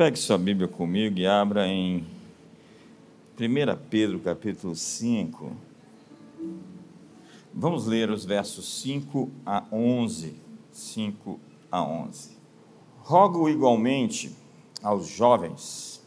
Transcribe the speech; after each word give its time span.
Pegue 0.00 0.18
sua 0.18 0.38
Bíblia 0.38 0.66
comigo 0.66 1.18
e 1.18 1.26
abra 1.26 1.68
em 1.68 2.06
1 3.38 3.44
Pedro 3.90 4.18
capítulo 4.18 4.74
5. 4.74 5.54
Vamos 7.52 7.84
ler 7.84 8.10
os 8.10 8.24
versos 8.24 8.80
5 8.80 9.30
a 9.44 9.62
11. 9.70 10.36
5 10.72 11.38
a 11.70 11.82
11. 11.82 12.30
Rogo 13.00 13.46
igualmente 13.46 14.34
aos 14.82 15.06
jovens, 15.06 16.00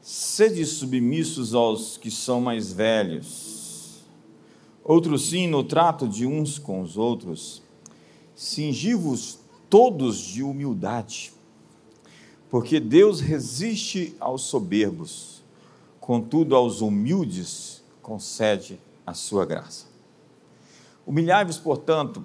sede 0.00 0.64
submissos 0.64 1.54
aos 1.54 1.98
que 1.98 2.10
são 2.10 2.40
mais 2.40 2.72
velhos. 2.72 4.06
Outros 4.82 5.28
sim, 5.28 5.46
no 5.46 5.62
trato 5.62 6.08
de 6.08 6.24
uns 6.24 6.58
com 6.58 6.80
os 6.80 6.96
outros, 6.96 7.62
cingivos 8.34 9.38
todos 9.68 10.16
de 10.16 10.42
humildade, 10.42 11.35
porque 12.56 12.80
Deus 12.80 13.20
resiste 13.20 14.16
aos 14.18 14.44
soberbos, 14.44 15.42
contudo 16.00 16.56
aos 16.56 16.80
humildes 16.80 17.82
concede 18.00 18.80
a 19.06 19.12
sua 19.12 19.44
graça. 19.44 19.84
Humilhai-vos, 21.06 21.58
portanto, 21.58 22.24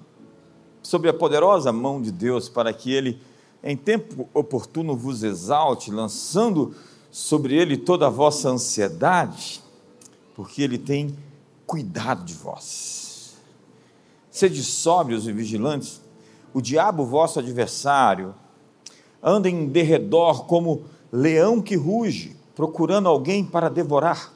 sobre 0.82 1.10
a 1.10 1.12
poderosa 1.12 1.70
mão 1.70 2.00
de 2.00 2.10
Deus, 2.10 2.48
para 2.48 2.72
que 2.72 2.90
Ele, 2.90 3.20
em 3.62 3.76
tempo 3.76 4.26
oportuno, 4.32 4.96
vos 4.96 5.22
exalte, 5.22 5.90
lançando 5.90 6.74
sobre 7.10 7.54
Ele 7.54 7.76
toda 7.76 8.06
a 8.06 8.10
vossa 8.10 8.48
ansiedade, 8.48 9.62
porque 10.34 10.62
Ele 10.62 10.78
tem 10.78 11.14
cuidado 11.66 12.24
de 12.24 12.32
vós. 12.32 13.34
Sede 14.30 14.64
sóbrios 14.64 15.28
e 15.28 15.32
vigilantes, 15.32 16.00
o 16.54 16.62
diabo, 16.62 17.04
vosso 17.04 17.38
adversário, 17.38 18.34
anda 19.22 19.48
em 19.48 19.66
derredor 19.66 20.46
como 20.46 20.84
leão 21.12 21.60
que 21.60 21.76
ruge, 21.76 22.36
procurando 22.54 23.08
alguém 23.08 23.44
para 23.44 23.68
devorar. 23.68 24.32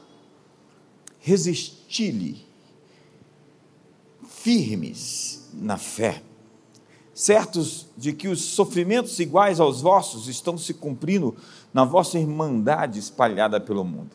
Resisti-lhe, 1.19 2.47
firmes 4.28 5.48
na 5.55 5.77
fé, 5.77 6.22
certos 7.12 7.86
de 7.97 8.12
que 8.12 8.28
os 8.28 8.42
sofrimentos 8.42 9.19
iguais 9.19 9.58
aos 9.58 9.80
vossos 9.80 10.28
estão 10.28 10.56
se 10.56 10.75
cumprindo 10.75 11.34
na 11.75 11.84
vossa 11.84 12.19
irmandade 12.19 12.98
espalhada 12.98 13.60
pelo 13.60 13.84
mundo. 13.84 14.10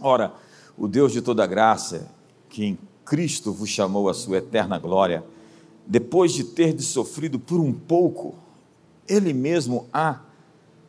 Ora, 0.00 0.34
o 0.76 0.86
Deus 0.86 1.12
de 1.12 1.22
toda 1.22 1.46
graça, 1.46 2.10
que 2.48 2.64
em 2.64 2.78
Cristo 3.04 3.52
vos 3.52 3.68
chamou 3.68 4.08
à 4.08 4.14
sua 4.14 4.38
eterna 4.38 4.78
glória, 4.78 5.24
depois 5.86 6.32
de 6.32 6.44
ter 6.44 6.78
sofrido 6.80 7.38
por 7.38 7.60
um 7.60 7.72
pouco, 7.72 8.34
Ele 9.08 9.32
mesmo 9.32 9.88
há 9.92 10.20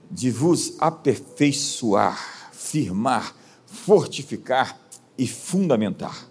de 0.09 0.31
vos 0.31 0.75
aperfeiçoar, 0.79 2.51
firmar, 2.51 3.35
fortificar 3.65 4.79
e 5.17 5.27
fundamentar. 5.27 6.27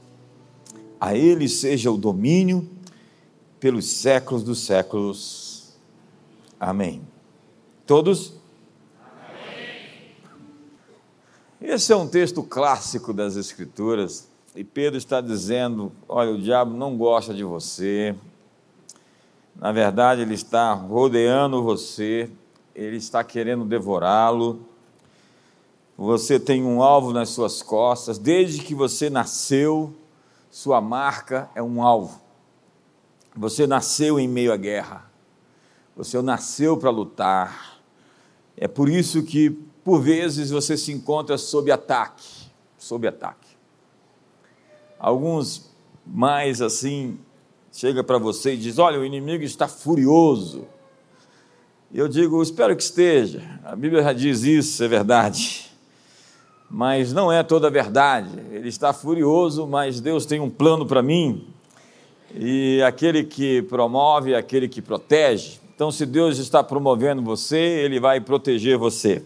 A 1.01 1.15
Ele 1.15 1.49
seja 1.49 1.91
o 1.91 1.97
domínio 1.97 2.69
pelos 3.61 3.87
séculos 3.87 4.43
dos 4.43 4.61
séculos. 4.61 5.75
Amém. 6.59 7.03
Todos? 7.87 8.35
Amém. 9.01 10.15
Esse 11.61 11.93
é 11.93 11.97
um 11.97 12.09
texto 12.09 12.43
clássico 12.43 13.13
das 13.13 13.37
Escrituras. 13.37 14.29
E 14.55 14.63
Pedro 14.63 14.97
está 14.97 15.21
dizendo: 15.21 15.93
olha, 16.09 16.31
o 16.31 16.41
diabo 16.41 16.77
não 16.77 16.97
gosta 16.97 17.35
de 17.35 17.43
você, 17.43 18.15
na 19.57 19.73
verdade, 19.73 20.23
ele 20.23 20.35
está 20.35 20.73
rodeando 20.73 21.63
você, 21.63 22.31
ele 22.75 22.97
está 22.97 23.23
querendo 23.23 23.65
devorá-lo. 23.65 24.67
Você 25.97 26.41
tem 26.41 26.65
um 26.65 26.83
alvo 26.83 27.13
nas 27.13 27.31
suas 27.31 27.63
costas, 27.63 28.19
desde 28.19 28.63
que 28.63 28.75
você 28.75 29.09
nasceu, 29.09 29.95
sua 30.51 30.81
marca 30.81 31.49
é 31.55 31.63
um 31.63 31.83
alvo. 31.83 32.21
Você 33.37 33.67
nasceu 33.67 34.19
em 34.19 34.29
meio 34.29 34.53
à 34.53 34.57
guerra, 34.57 35.11
você 35.97 36.21
nasceu 36.21 36.77
para 36.77 36.91
lutar. 36.91 37.81
É 38.57 38.69
por 38.69 38.89
isso 38.89 39.23
que, 39.23 39.51
por 39.85 40.01
vezes, 40.01 40.51
você 40.51 40.77
se 40.77 40.93
encontra 40.93 41.39
sob 41.39 41.71
ataque 41.71 42.45
sob 42.85 43.09
ataque. 43.09 43.57
Alguns 44.99 45.71
mais 46.07 46.61
assim 46.61 47.19
chega 47.75 48.05
para 48.05 48.17
você 48.17 48.55
e 48.55 48.57
diz: 48.57 48.79
Olha, 48.79 48.99
o 48.99 49.05
inimigo 49.05 49.45
está 49.45 49.67
furioso. 49.67 50.67
E 51.93 51.99
eu 51.99 52.09
digo: 52.09 52.43
Espero 52.43 52.75
que 52.75 52.83
esteja. 52.83 53.43
A 53.65 53.75
Bíblia 53.75 54.03
já 54.03 54.13
diz 54.13 54.45
isso, 54.45 54.83
é 54.83 54.89
verdade. 54.89 55.71
Mas 56.71 57.13
não 57.13 57.31
é 57.31 57.43
toda 57.43 57.67
a 57.67 57.71
verdade. 57.71 58.31
Ele 58.51 58.69
está 58.69 58.93
furioso, 58.93 59.67
mas 59.67 60.01
Deus 60.01 60.25
tem 60.25 60.41
um 60.41 60.49
plano 60.49 60.87
para 60.87 61.03
mim. 61.03 61.47
E 62.35 62.83
aquele 62.83 63.25
que 63.25 63.63
promove, 63.63 64.35
aquele 64.35 64.69
que 64.69 64.81
protege. 64.81 65.61
Então, 65.75 65.91
se 65.93 66.07
Deus 66.07 66.39
está 66.39 66.65
promovendo 66.65 67.23
você, 67.23 67.57
Ele 67.57 68.01
vai 68.01 68.21
proteger 68.21 68.79
você. 68.79 69.23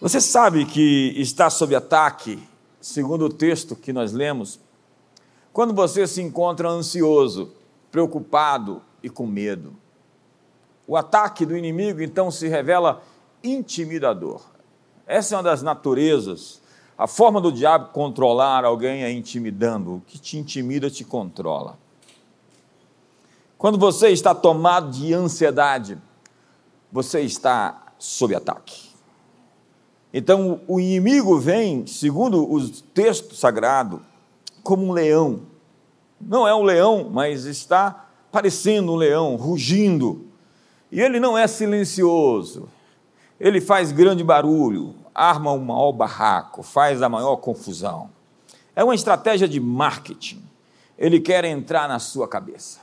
Você 0.00 0.20
sabe 0.20 0.64
que 0.64 1.12
está 1.16 1.50
sob 1.50 1.74
ataque, 1.74 2.38
segundo 2.80 3.24
o 3.24 3.28
texto 3.28 3.74
que 3.74 3.92
nós 3.92 4.12
lemos, 4.12 4.60
quando 5.58 5.74
você 5.74 6.06
se 6.06 6.22
encontra 6.22 6.68
ansioso, 6.68 7.50
preocupado 7.90 8.80
e 9.02 9.10
com 9.10 9.26
medo, 9.26 9.74
o 10.86 10.96
ataque 10.96 11.44
do 11.44 11.56
inimigo 11.56 12.00
então 12.00 12.30
se 12.30 12.46
revela 12.46 13.02
intimidador. 13.42 14.40
Essa 15.04 15.34
é 15.34 15.36
uma 15.36 15.42
das 15.42 15.60
naturezas. 15.60 16.62
A 16.96 17.08
forma 17.08 17.40
do 17.40 17.50
diabo 17.50 17.88
controlar 17.88 18.64
alguém 18.64 19.02
é 19.02 19.10
intimidando. 19.10 19.96
O 19.96 20.00
que 20.06 20.16
te 20.16 20.38
intimida 20.38 20.88
te 20.88 21.02
controla. 21.02 21.76
Quando 23.58 23.76
você 23.76 24.10
está 24.10 24.36
tomado 24.36 24.92
de 24.92 25.12
ansiedade, 25.12 25.98
você 26.92 27.22
está 27.22 27.94
sob 27.98 28.32
ataque. 28.32 28.90
Então 30.14 30.60
o 30.68 30.78
inimigo 30.78 31.36
vem, 31.36 31.84
segundo 31.84 32.48
o 32.48 32.70
texto 32.70 33.34
sagrado, 33.34 34.00
como 34.62 34.86
um 34.86 34.92
leão. 34.92 35.40
Não 36.20 36.46
é 36.46 36.54
um 36.54 36.62
leão, 36.62 37.08
mas 37.10 37.44
está 37.44 38.08
parecendo 38.30 38.92
um 38.92 38.96
leão, 38.96 39.36
rugindo. 39.36 40.26
E 40.90 41.00
ele 41.00 41.20
não 41.20 41.36
é 41.36 41.46
silencioso. 41.46 42.68
Ele 43.38 43.60
faz 43.60 43.92
grande 43.92 44.24
barulho, 44.24 44.94
arma 45.14 45.52
o 45.52 45.60
maior 45.60 45.92
barraco, 45.92 46.62
faz 46.62 47.02
a 47.02 47.08
maior 47.08 47.36
confusão. 47.36 48.10
É 48.74 48.82
uma 48.82 48.94
estratégia 48.94 49.48
de 49.48 49.60
marketing. 49.60 50.42
Ele 50.96 51.20
quer 51.20 51.44
entrar 51.44 51.88
na 51.88 51.98
sua 51.98 52.26
cabeça. 52.26 52.80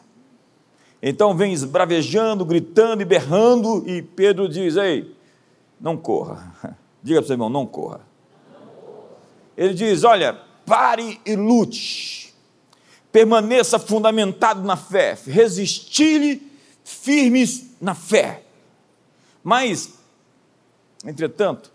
Então 1.02 1.36
vem 1.36 1.54
esbravejando, 1.54 2.46
gritando 2.46 3.02
e 3.02 3.06
berrando, 3.06 3.84
e 3.88 4.02
Pedro 4.02 4.48
diz: 4.48 4.78
Ei, 4.78 5.16
não 5.80 5.98
corra. 5.98 6.54
Diga 7.04 7.20
para 7.20 7.26
o 7.26 7.28
seu 7.28 7.34
irmão: 7.34 7.50
não 7.50 7.66
corra. 7.66 8.02
Ele 9.58 9.74
diz: 9.74 10.04
Olha, 10.04 10.40
pare 10.66 11.20
e 11.26 11.36
lute. 11.36 12.34
Permaneça 13.12 13.80
fundamentado 13.80 14.62
na 14.64 14.76
fé, 14.76 15.18
resistir-lhe 15.26 16.52
firmes 16.84 17.76
na 17.80 17.96
fé. 17.96 18.44
Mas, 19.44 19.94
entretanto, 21.06 21.72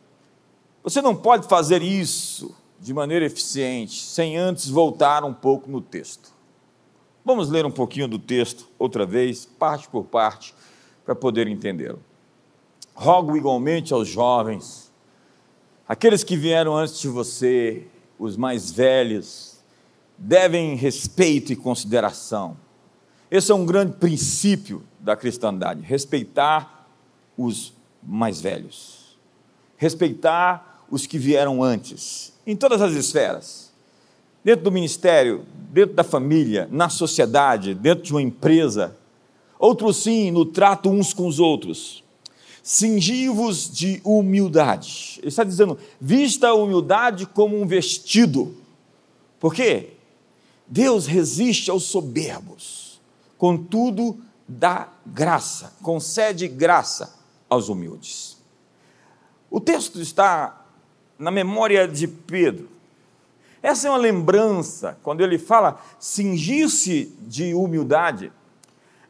você 0.83 1.01
não 1.01 1.15
pode 1.15 1.49
fazer 1.49 1.83
isso 1.83 2.55
de 2.79 2.95
maneira 2.95 3.25
eficiente 3.25 4.03
sem 4.03 4.37
antes 4.37 4.69
voltar 4.69 5.25
um 5.25 5.35
pouco 5.35 5.71
no 5.71 5.81
texto. 5.81 6.33
Vamos 7.25 7.51
ler 7.51 7.67
um 7.67 7.71
pouquinho 7.71 8.09
do 8.09 8.19
texto 8.19 8.67
outra 8.79 9.05
vez, 9.05 9.45
parte 9.45 9.89
por 9.89 10.05
parte, 10.05 10.55
para 11.05 11.15
poder 11.15 11.47
entendê-lo. 11.47 12.03
Rogo 12.95 13.37
igualmente 13.37 13.93
aos 13.93 14.09
jovens, 14.09 14.91
aqueles 15.87 16.25
que 16.25 16.37
vieram 16.37 16.77
antes 16.77 16.99
de 16.99 17.09
você, 17.09 17.87
os 18.21 18.37
mais 18.37 18.71
velhos, 18.71 19.57
devem 20.17 20.77
respeito 20.77 21.53
e 21.53 21.57
consideração. 21.57 22.55
Esse 23.31 23.51
é 23.51 23.55
um 23.55 23.65
grande 23.65 23.95
princípio 23.95 24.85
da 25.01 25.17
cristandade: 25.17 25.81
respeitar 25.81 26.87
os 27.37 27.73
mais 28.03 28.41
velhos, 28.41 29.19
respeitar 29.77 30.85
os 30.91 31.07
que 31.07 31.19
vieram 31.19 31.63
antes, 31.63 32.35
em 32.47 32.55
todas 32.55 32.83
as 32.83 32.93
esferas. 32.93 33.71
Dentro 34.45 34.65
do 34.65 34.73
ministério, 34.73 35.45
dentro 35.71 35.95
da 35.95 36.05
família, 36.05 36.69
na 36.71 36.89
sociedade, 36.89 37.75
dentro 37.75 38.05
de 38.05 38.13
uma 38.13 38.23
empresa. 38.23 38.97
Outros 39.59 39.99
sim, 39.99 40.31
no 40.31 40.47
trato 40.47 40.89
uns 40.89 41.13
com 41.13 41.27
os 41.27 41.39
outros 41.39 42.03
cingivos 42.63 43.71
de 43.71 44.01
humildade. 44.05 45.19
Ele 45.19 45.29
está 45.29 45.45
dizendo, 45.45 45.79
vista 46.01 46.49
a 46.49 46.55
humildade 46.55 47.27
como 47.27 47.61
um 47.61 47.67
vestido. 47.67 48.57
Por 49.39 49.55
quê? 49.55 49.95
Deus 50.67 51.07
resiste 51.07 51.71
aos 51.71 51.85
soberbos, 51.85 53.01
contudo 53.37 54.19
dá 54.47 54.89
graça, 55.07 55.73
concede 55.83 56.47
graça 56.47 57.15
aos 57.49 57.69
humildes. 57.69 58.37
O 59.51 59.61
texto 59.61 60.01
está 60.01 60.65
na 61.19 61.31
memória 61.31 61.89
de 61.89 62.07
Pedro. 62.07 62.69
Essa 63.63 63.89
é 63.89 63.91
uma 63.91 63.99
lembrança, 63.99 64.99
quando 65.03 65.21
ele 65.23 65.39
fala 65.39 65.83
cingir-se 65.99 67.15
de 67.21 67.53
humildade, 67.53 68.33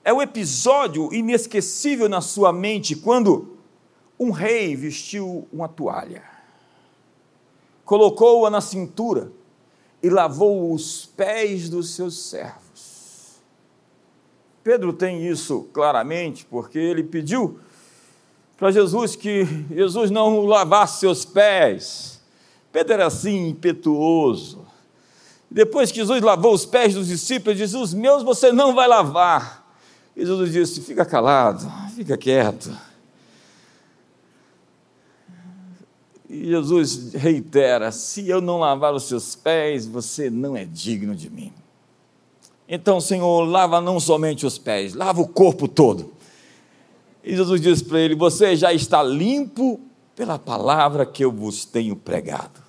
é 0.05 0.13
o 0.13 0.23
episódio 0.23 1.13
inesquecível 1.13 2.09
na 2.09 2.21
sua 2.21 2.53
mente 2.53 2.97
quando 2.97 3.57
um 4.19 4.31
rei 4.31 4.77
vestiu 4.77 5.49
uma 5.53 5.69
toalha, 5.69 6.23
colocou-a 7.85 8.51
na 8.51 8.61
cintura 8.61 9.33
e 10.03 10.09
lavou 10.09 10.73
os 10.73 11.07
pés 11.07 11.69
dos 11.69 11.95
seus 11.95 12.19
servos. 12.19 13.41
Pedro 14.63 14.93
tem 14.93 15.27
isso 15.27 15.69
claramente 15.73 16.45
porque 16.45 16.79
ele 16.79 17.03
pediu 17.03 17.59
para 18.57 18.71
Jesus 18.71 19.17
que 19.17 19.45
Jesus 19.71 20.11
não 20.11 20.45
lavasse 20.45 21.01
seus 21.01 21.25
pés. 21.25 22.21
Pedro 22.71 22.93
era 22.93 23.07
assim 23.07 23.49
impetuoso. 23.49 24.67
Depois 25.51 25.91
que 25.91 25.97
Jesus 25.97 26.21
lavou 26.23 26.53
os 26.53 26.67
pés 26.67 26.95
dos 26.95 27.09
discípulos, 27.09 27.59
Jesus, 27.59 27.89
os 27.91 27.95
meus 27.95 28.23
você 28.23 28.53
não 28.53 28.75
vai 28.75 28.87
lavar. 28.87 29.60
Jesus 30.17 30.53
disse: 30.53 30.81
fica 30.81 31.05
calado, 31.05 31.71
fica 31.95 32.17
quieto. 32.17 32.71
E 36.29 36.47
Jesus 36.47 37.13
reitera: 37.15 37.91
se 37.91 38.29
eu 38.29 38.41
não 38.41 38.59
lavar 38.59 38.95
os 38.95 39.05
seus 39.05 39.35
pés, 39.35 39.87
você 39.87 40.31
não 40.31 40.57
é 40.57 40.65
digno 40.65 41.15
de 41.15 41.29
mim. 41.29 41.53
Então, 42.69 43.01
Senhor, 43.01 43.45
lava 43.45 43.81
não 43.81 43.99
somente 43.99 44.47
os 44.47 44.57
pés, 44.57 44.95
lava 44.95 45.21
o 45.21 45.27
corpo 45.27 45.67
todo. 45.67 46.13
E 47.25 47.35
Jesus 47.35 47.61
diz 47.61 47.83
para 47.83 47.99
ele: 47.99 48.15
Você 48.15 48.55
já 48.55 48.73
está 48.73 49.03
limpo 49.03 49.81
pela 50.15 50.39
palavra 50.39 51.05
que 51.05 51.25
eu 51.25 51.33
vos 51.33 51.65
tenho 51.65 51.97
pregado, 51.97 52.61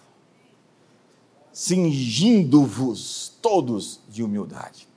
cingindo-vos 1.53 3.33
todos 3.41 3.99
de 4.09 4.23
humildade. 4.23 4.90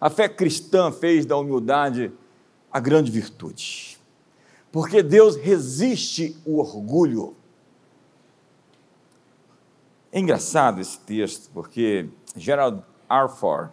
A 0.00 0.08
fé 0.08 0.28
cristã 0.28 0.92
fez 0.92 1.26
da 1.26 1.36
humildade 1.36 2.12
a 2.70 2.78
grande 2.78 3.10
virtude, 3.10 3.98
porque 4.70 5.02
Deus 5.02 5.36
resiste 5.36 6.36
o 6.44 6.58
orgulho. 6.58 7.34
É 10.12 10.20
engraçado 10.20 10.80
esse 10.80 10.98
texto, 11.00 11.50
porque 11.52 12.08
Gerald 12.36 12.82
Arford 13.08 13.72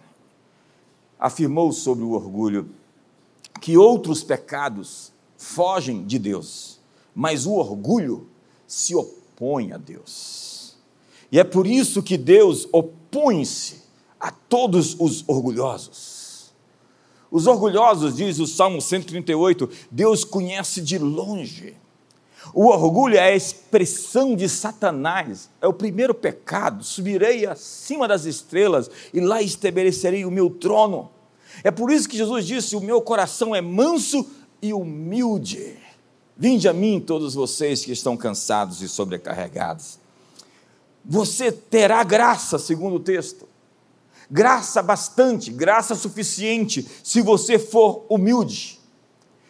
afirmou 1.20 1.72
sobre 1.72 2.04
o 2.04 2.12
orgulho 2.12 2.70
que 3.62 3.78
outros 3.78 4.24
pecados 4.24 5.12
fogem 5.38 6.06
de 6.06 6.18
Deus, 6.18 6.80
mas 7.14 7.46
o 7.46 7.54
orgulho 7.54 8.28
se 8.68 8.96
opõe 8.96 9.72
a 9.72 9.78
Deus. 9.78 10.76
E 11.32 11.40
é 11.40 11.44
por 11.44 11.68
isso 11.68 12.02
que 12.02 12.18
Deus 12.18 12.68
opõe-se 12.72 13.84
a 14.20 14.32
todos 14.32 14.96
os 15.00 15.28
orgulhosos. 15.28 16.15
Os 17.32 17.48
orgulhosos, 17.48 18.16
diz 18.16 18.40
o 18.40 18.48
Salmo 18.48 18.82
138, 18.82 19.70
Deus 19.92 20.24
conhece 20.24 20.82
de 20.82 20.98
longe. 20.98 21.76
O 22.54 22.68
orgulho 22.68 23.18
é 23.18 23.32
a 23.32 23.36
expressão 23.36 24.36
de 24.36 24.48
Satanás, 24.48 25.50
é 25.60 25.68
o 25.68 25.74
primeiro 25.74 26.14
pecado. 26.14 26.84
Subirei 26.84 27.46
acima 27.46 28.08
das 28.08 28.26
estrelas 28.26 28.90
e 29.14 29.20
lá 29.20 29.42
estabelecerei 29.42 30.26
o 30.26 30.32
meu 30.32 30.50
trono. 30.50 31.10
É 31.64 31.72
por 31.72 31.92
isso 31.92 32.08
que 32.08 32.18
Jesus 32.18 32.46
disse: 32.46 32.76
O 32.76 32.82
meu 32.82 33.02
coração 33.02 33.56
é 33.56 33.62
manso 33.62 34.26
e 34.62 34.74
humilde. 34.74 35.78
Vinde 36.38 36.68
a 36.68 36.74
mim, 36.74 37.00
todos 37.00 37.34
vocês 37.34 37.84
que 37.86 37.92
estão 37.92 38.18
cansados 38.18 38.82
e 38.82 38.90
sobrecarregados. 38.90 39.98
Você 41.04 41.52
terá 41.52 42.04
graça, 42.04 42.60
segundo 42.60 42.98
o 42.98 43.00
texto. 43.00 43.48
Graça 44.30 44.82
bastante, 44.82 45.52
graça 45.52 45.96
suficiente, 45.96 46.88
se 47.04 47.22
você 47.22 47.60
for 47.60 48.06
humilde. 48.10 48.80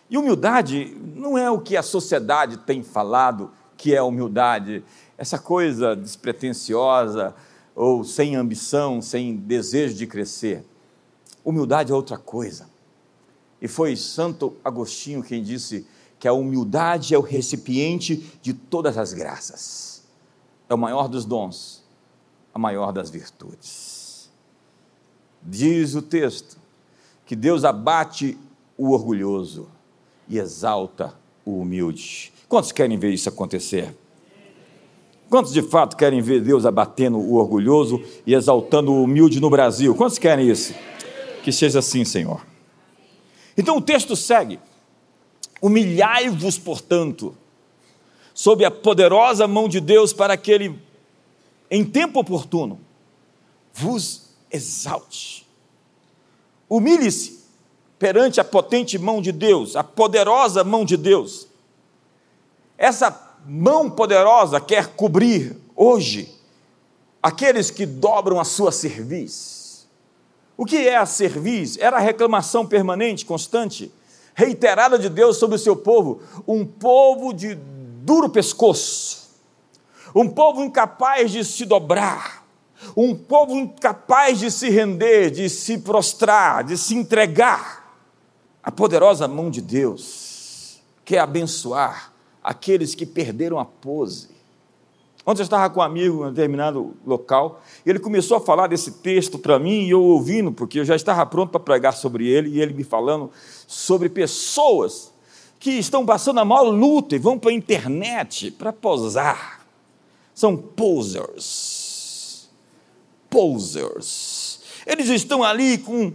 E 0.09 0.17
humildade 0.17 0.95
não 1.15 1.37
é 1.37 1.49
o 1.49 1.59
que 1.59 1.77
a 1.77 1.83
sociedade 1.83 2.57
tem 2.57 2.83
falado 2.83 3.51
que 3.77 3.93
é 3.93 4.01
humildade, 4.01 4.83
essa 5.17 5.37
coisa 5.37 5.95
despretensiosa 5.95 7.35
ou 7.75 8.03
sem 8.03 8.35
ambição, 8.35 9.01
sem 9.01 9.35
desejo 9.35 9.95
de 9.95 10.07
crescer. 10.07 10.65
Humildade 11.43 11.91
é 11.91 11.95
outra 11.95 12.17
coisa. 12.17 12.69
E 13.61 13.67
foi 13.67 13.95
Santo 13.95 14.55
Agostinho 14.63 15.23
quem 15.23 15.43
disse 15.43 15.85
que 16.19 16.27
a 16.27 16.33
humildade 16.33 17.13
é 17.13 17.17
o 17.17 17.21
recipiente 17.21 18.39
de 18.41 18.53
todas 18.53 18.97
as 18.97 19.13
graças. 19.13 20.03
É 20.69 20.73
o 20.73 20.77
maior 20.77 21.07
dos 21.07 21.25
dons, 21.25 21.83
a 22.53 22.59
maior 22.59 22.91
das 22.91 23.09
virtudes. 23.09 23.94
Diz 25.45 25.93
o 25.93 26.01
texto 26.01 26.57
que 27.23 27.35
Deus 27.35 27.63
abate 27.63 28.35
o 28.75 28.91
orgulhoso 28.91 29.67
e 30.27 30.39
exalta 30.39 31.13
o 31.45 31.59
humilde. 31.59 32.33
Quantos 32.49 32.71
querem 32.71 32.97
ver 32.97 33.13
isso 33.13 33.29
acontecer? 33.29 33.95
Quantos 35.29 35.53
de 35.53 35.61
fato 35.61 35.95
querem 35.95 36.21
ver 36.21 36.41
Deus 36.41 36.65
abatendo 36.65 37.17
o 37.19 37.35
orgulhoso 37.35 38.03
e 38.25 38.33
exaltando 38.33 38.91
o 38.91 39.03
humilde 39.03 39.39
no 39.39 39.49
Brasil? 39.49 39.93
Quantos 39.93 40.17
querem 40.17 40.49
isso? 40.49 40.73
Que 41.43 41.51
seja 41.51 41.79
assim, 41.79 42.03
Senhor. 42.03 42.45
Então 43.57 43.77
o 43.77 43.81
texto 43.81 44.15
segue: 44.15 44.59
Humilhai-vos, 45.61 46.57
portanto, 46.57 47.35
sob 48.33 48.65
a 48.65 48.71
poderosa 48.71 49.47
mão 49.47 49.67
de 49.67 49.79
Deus, 49.79 50.11
para 50.11 50.37
que 50.37 50.51
Ele, 50.51 50.79
em 51.69 51.83
tempo 51.83 52.19
oportuno, 52.19 52.79
vos 53.73 54.24
exalte. 54.55 55.47
Humilhe-se 56.69 57.43
perante 57.99 58.39
a 58.39 58.43
potente 58.43 58.97
mão 58.97 59.21
de 59.21 59.31
Deus, 59.31 59.75
a 59.75 59.83
poderosa 59.83 60.63
mão 60.63 60.83
de 60.83 60.97
Deus. 60.97 61.47
Essa 62.77 63.37
mão 63.45 63.89
poderosa 63.89 64.59
quer 64.59 64.95
cobrir 64.95 65.55
hoje 65.75 66.33
aqueles 67.21 67.69
que 67.69 67.85
dobram 67.85 68.39
a 68.39 68.43
sua 68.43 68.71
cerviz 68.71 69.55
o 70.57 70.65
que 70.65 70.87
é 70.87 70.95
a 70.95 71.05
cerviz? 71.05 71.77
Era 71.77 71.97
a 71.97 71.99
reclamação 71.99 72.65
permanente, 72.65 73.25
constante, 73.25 73.91
reiterada 74.33 74.97
de 74.97 75.09
Deus 75.09 75.37
sobre 75.37 75.57
o 75.57 75.59
seu 75.59 75.75
povo, 75.75 76.21
um 76.47 76.65
povo 76.65 77.33
de 77.33 77.55
duro 77.55 78.29
pescoço, 78.29 79.29
um 80.13 80.29
povo 80.29 80.63
incapaz 80.63 81.31
de 81.31 81.43
se 81.43 81.65
dobrar, 81.65 82.44
um 82.95 83.15
povo 83.15 83.55
incapaz 83.55 84.39
de 84.39 84.51
se 84.51 84.69
render, 84.69 85.31
de 85.31 85.49
se 85.49 85.77
prostrar, 85.77 86.63
de 86.63 86.77
se 86.77 86.95
entregar. 86.95 87.83
A 88.63 88.71
poderosa 88.71 89.27
mão 89.27 89.49
de 89.49 89.61
Deus 89.61 90.81
quer 91.03 91.19
abençoar 91.19 92.13
aqueles 92.43 92.95
que 92.95 93.05
perderam 93.05 93.59
a 93.59 93.65
pose, 93.65 94.35
Ontem 95.25 95.41
eu 95.41 95.45
estava 95.45 95.67
com 95.71 95.79
um 95.79 95.83
amigo 95.83 96.23
em 96.23 96.27
um 96.27 96.29
determinado 96.31 96.93
local, 97.05 97.59
e 97.83 97.89
ele 97.89 97.97
começou 97.97 98.37
a 98.37 98.39
falar 98.39 98.67
desse 98.67 98.91
texto 98.91 99.39
para 99.39 99.57
mim, 99.57 99.85
e 99.85 99.89
eu 99.89 100.03
ouvindo, 100.03 100.51
porque 100.51 100.79
eu 100.79 100.85
já 100.85 100.95
estava 100.95 101.25
pronto 101.25 101.49
para 101.49 101.59
pregar 101.59 101.93
sobre 101.93 102.27
ele, 102.27 102.49
e 102.49 102.61
ele 102.61 102.75
me 102.75 102.83
falando 102.83 103.31
sobre 103.65 104.07
pessoas 104.07 105.11
que 105.59 105.71
estão 105.71 106.05
passando 106.05 106.39
a 106.39 106.45
maior 106.45 106.69
luta 106.69 107.15
e 107.15 107.19
vão 107.19 107.39
para 107.39 107.49
a 107.49 107.53
internet 107.53 108.51
para 108.51 108.71
posar. 108.71 109.65
São 110.31 110.55
posers. 110.55 111.84
Posers. 113.35 114.61
Eles 114.87 115.09
estão 115.09 115.43
ali 115.43 115.77
com 115.77 116.13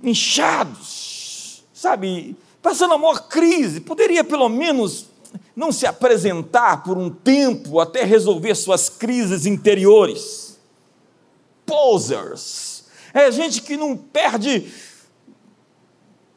inchados, 0.00 1.64
sabe, 1.74 2.36
passando 2.62 2.94
a 2.94 2.98
maior 2.98 3.26
crise. 3.26 3.80
Poderia 3.80 4.22
pelo 4.22 4.48
menos 4.48 5.06
não 5.56 5.72
se 5.72 5.84
apresentar 5.84 6.84
por 6.84 6.96
um 6.96 7.10
tempo 7.10 7.80
até 7.80 8.04
resolver 8.04 8.54
suas 8.54 8.88
crises 8.88 9.44
interiores. 9.44 10.56
Posers. 11.66 12.84
É 13.12 13.28
gente 13.32 13.60
que 13.60 13.76
não 13.76 13.96
perde 13.96 14.72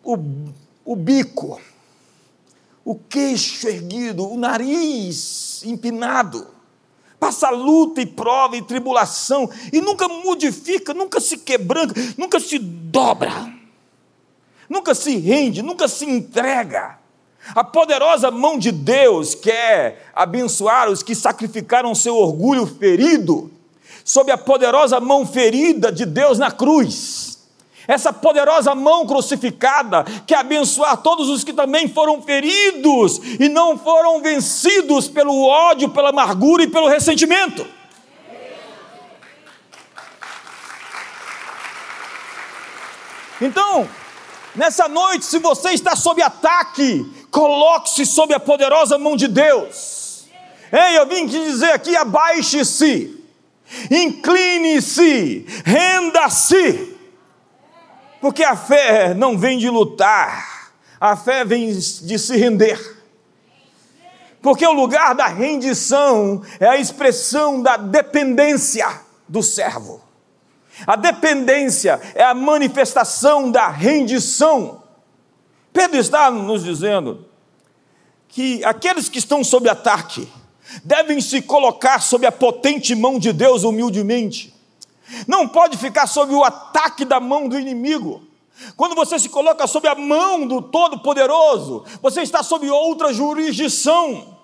o, 0.04 0.18
o 0.84 0.96
bico, 0.96 1.62
o 2.84 2.96
queixo 2.96 3.68
erguido, 3.68 4.28
o 4.28 4.36
nariz 4.40 5.64
empinado. 5.64 6.59
Passa 7.20 7.50
luta 7.50 8.02
e 8.02 8.06
prova 8.06 8.56
e 8.56 8.62
tribulação 8.62 9.50
e 9.74 9.82
nunca 9.82 10.08
modifica, 10.08 10.94
nunca 10.94 11.20
se 11.20 11.38
quebranta, 11.38 11.94
nunca 12.18 12.40
se 12.40 12.58
dobra, 12.58 13.52
nunca 14.70 14.96
se 14.96 15.18
rende, 15.18 15.62
nunca 15.62 15.88
se 15.88 16.06
entrega. 16.06 16.98
A 17.56 17.64
poderosa 17.64 18.32
mão 18.32 18.58
de 18.58 18.72
Deus 18.72 19.36
quer 19.36 20.10
abençoar 20.16 20.90
os 20.90 21.04
que 21.04 21.14
sacrificaram 21.14 21.94
seu 21.94 22.16
orgulho 22.16 22.66
ferido, 22.66 23.52
sob 24.04 24.32
a 24.32 24.38
poderosa 24.38 25.00
mão 25.00 25.26
ferida 25.26 25.92
de 25.92 26.06
Deus 26.06 26.38
na 26.38 26.52
cruz. 26.52 27.29
Essa 27.90 28.14
poderosa 28.14 28.76
mão 28.76 29.04
crucificada, 29.08 30.04
que 30.28 30.36
abençoar 30.36 30.98
todos 30.98 31.28
os 31.28 31.44
que 31.44 31.52
também 31.52 31.90
foram 31.90 32.22
feridos 32.22 33.20
e 33.40 33.50
não 33.50 33.80
foram 33.80 34.22
vencidos 34.22 35.08
pelo 35.08 35.44
ódio, 35.44 35.90
pela 35.90 36.10
amargura 36.10 36.62
e 36.62 36.68
pelo 36.68 36.88
ressentimento. 36.88 37.66
Então, 43.42 43.90
nessa 44.56 44.88
noite, 44.88 45.26
se 45.26 45.40
você 45.40 45.72
está 45.72 45.96
sob 45.96 46.22
ataque, 46.22 47.04
coloque-se 47.32 48.06
sob 48.06 48.36
a 48.36 48.40
poderosa 48.40 49.00
mão 49.00 49.16
de 49.16 49.28
Deus. 49.28 50.26
Ei, 50.72 50.96
eu 50.96 51.08
vim 51.08 51.26
te 51.26 51.44
dizer 51.44 51.72
aqui: 51.72 51.96
abaixe-se, 51.96 53.20
incline-se, 53.90 55.44
renda-se, 55.66 56.89
porque 58.22 58.44
a 58.44 58.56
fé 58.56 59.14
não 59.14 59.38
vem 59.38 59.58
de 59.58 59.70
lutar, 59.70 60.72
a 61.00 61.16
fé 61.16 61.46
vem 61.46 61.70
de 61.72 62.20
se 62.20 62.36
render. 62.38 62.98
Porque 64.42 64.66
o 64.66 64.74
lugar 64.74 65.14
da 65.16 65.28
rendição 65.28 66.42
é 66.60 66.68
a 66.68 66.78
expressão 66.78 67.62
da 67.62 67.78
dependência 67.78 68.88
do 69.28 69.44
servo. 69.44 70.02
A 70.88 70.96
dependência 70.96 72.00
é 72.16 72.24
a 72.24 72.34
manifestação 72.34 73.52
da 73.52 73.68
rendição. 73.68 74.82
Pedro 75.74 76.00
está 76.00 76.32
nos 76.32 76.64
dizendo 76.64 77.26
que 78.30 78.64
aqueles 78.64 79.10
que 79.10 79.20
estão 79.20 79.44
sob 79.44 79.70
ataque 79.70 80.28
devem 80.84 81.20
se 81.20 81.42
colocar 81.42 82.02
sob 82.02 82.26
a 82.26 82.32
potente 82.32 82.96
mão 82.96 83.20
de 83.20 83.34
Deus 83.34 83.64
humildemente. 83.64 84.54
Não 85.28 85.48
pode 85.48 85.78
ficar 85.78 86.08
sob 86.08 86.34
o 86.34 86.44
ataque 86.44 87.06
da 87.06 87.20
mão 87.20 87.48
do 87.48 87.60
inimigo. 87.60 88.22
Quando 88.76 88.96
você 88.96 89.18
se 89.18 89.30
coloca 89.30 89.66
sob 89.68 89.88
a 89.88 89.96
mão 89.96 90.46
do 90.46 90.62
Todo-Poderoso, 90.62 91.86
você 92.02 92.22
está 92.22 92.44
sob 92.44 92.70
outra 92.70 93.14
jurisdição. 93.14 94.38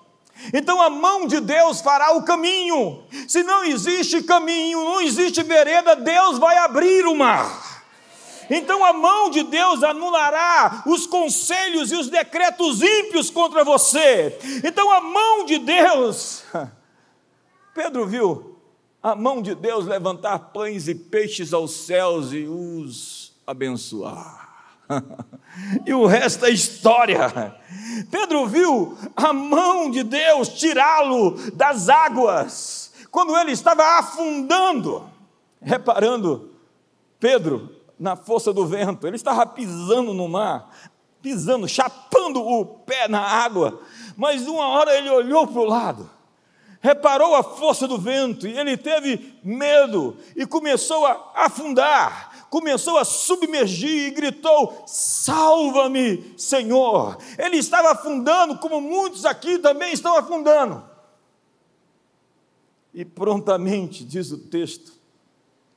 Então 0.52 0.80
a 0.80 0.90
mão 0.90 1.26
de 1.26 1.40
Deus 1.40 1.80
fará 1.80 2.12
o 2.12 2.22
caminho. 2.22 3.02
Se 3.28 3.42
não 3.42 3.64
existe 3.64 4.22
caminho, 4.22 4.84
não 4.84 5.00
existe 5.00 5.42
vereda, 5.42 5.96
Deus 5.96 6.38
vai 6.38 6.56
abrir 6.58 7.06
o 7.06 7.14
mar. 7.14 7.84
Então 8.48 8.84
a 8.84 8.92
mão 8.92 9.28
de 9.28 9.42
Deus 9.42 9.82
anulará 9.82 10.82
os 10.86 11.06
conselhos 11.06 11.90
e 11.90 11.96
os 11.96 12.08
decretos 12.08 12.80
ímpios 12.80 13.28
contra 13.28 13.64
você. 13.64 14.38
Então 14.62 14.90
a 14.90 15.00
mão 15.00 15.44
de 15.44 15.58
Deus. 15.58 16.44
Pedro 17.74 18.06
viu 18.06 18.55
a 19.06 19.14
mão 19.14 19.40
de 19.40 19.54
Deus 19.54 19.86
levantar 19.86 20.36
pães 20.50 20.88
e 20.88 20.94
peixes 20.96 21.52
aos 21.52 21.70
céus 21.70 22.32
e 22.32 22.48
os 22.48 23.32
abençoar. 23.46 24.82
e 25.86 25.94
o 25.94 26.06
resto 26.06 26.44
é 26.44 26.50
história. 26.50 27.54
Pedro 28.10 28.48
viu 28.48 28.98
a 29.14 29.32
mão 29.32 29.92
de 29.92 30.02
Deus 30.02 30.48
tirá-lo 30.48 31.36
das 31.52 31.88
águas, 31.88 32.92
quando 33.08 33.36
ele 33.36 33.52
estava 33.52 33.84
afundando. 34.00 35.08
Reparando, 35.62 36.50
Pedro, 37.20 37.76
na 37.96 38.16
força 38.16 38.52
do 38.52 38.66
vento, 38.66 39.06
ele 39.06 39.14
estava 39.14 39.46
pisando 39.46 40.12
no 40.12 40.28
mar, 40.28 40.68
pisando, 41.22 41.68
chapando 41.68 42.44
o 42.44 42.64
pé 42.64 43.06
na 43.06 43.20
água, 43.20 43.80
mas 44.16 44.48
uma 44.48 44.66
hora 44.66 44.98
ele 44.98 45.10
olhou 45.10 45.46
para 45.46 45.60
o 45.60 45.64
lado, 45.64 46.10
reparou 46.86 47.34
a 47.34 47.42
força 47.42 47.88
do 47.88 47.98
vento 47.98 48.46
e 48.46 48.56
ele 48.56 48.76
teve 48.76 49.34
medo 49.42 50.16
e 50.36 50.46
começou 50.46 51.04
a 51.04 51.32
afundar 51.34 52.46
começou 52.48 52.96
a 52.96 53.04
submergir 53.04 54.06
e 54.06 54.10
gritou: 54.12 54.84
Salva-me, 54.86 56.32
Senhor! 56.38 57.18
Ele 57.36 57.56
estava 57.56 57.90
afundando, 57.90 58.56
como 58.58 58.80
muitos 58.80 59.24
aqui 59.24 59.58
também 59.58 59.92
estão 59.92 60.16
afundando. 60.16 60.82
E 62.94 63.04
prontamente, 63.04 64.04
diz 64.04 64.30
o 64.30 64.38
texto, 64.38 64.92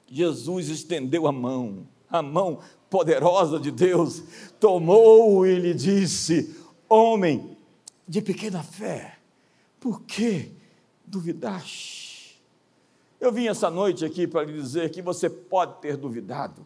Jesus 0.07 0.69
estendeu 0.69 1.27
a 1.27 1.31
mão, 1.31 1.87
a 2.09 2.21
mão 2.21 2.59
poderosa 2.89 3.59
de 3.59 3.71
Deus, 3.71 4.23
tomou 4.59 5.45
e 5.45 5.55
lhe 5.55 5.73
disse: 5.73 6.55
Homem 6.87 7.57
de 8.07 8.21
pequena 8.21 8.63
fé, 8.63 9.17
por 9.79 10.03
que 10.03 10.58
duvidaste? 11.09 12.39
Eu 13.19 13.31
vim 13.31 13.47
essa 13.47 13.69
noite 13.69 14.05
aqui 14.05 14.25
para 14.25 14.45
lhe 14.45 14.53
dizer 14.53 14.89
que 14.91 15.01
você 15.01 15.29
pode 15.29 15.81
ter 15.81 15.97
duvidado, 15.97 16.65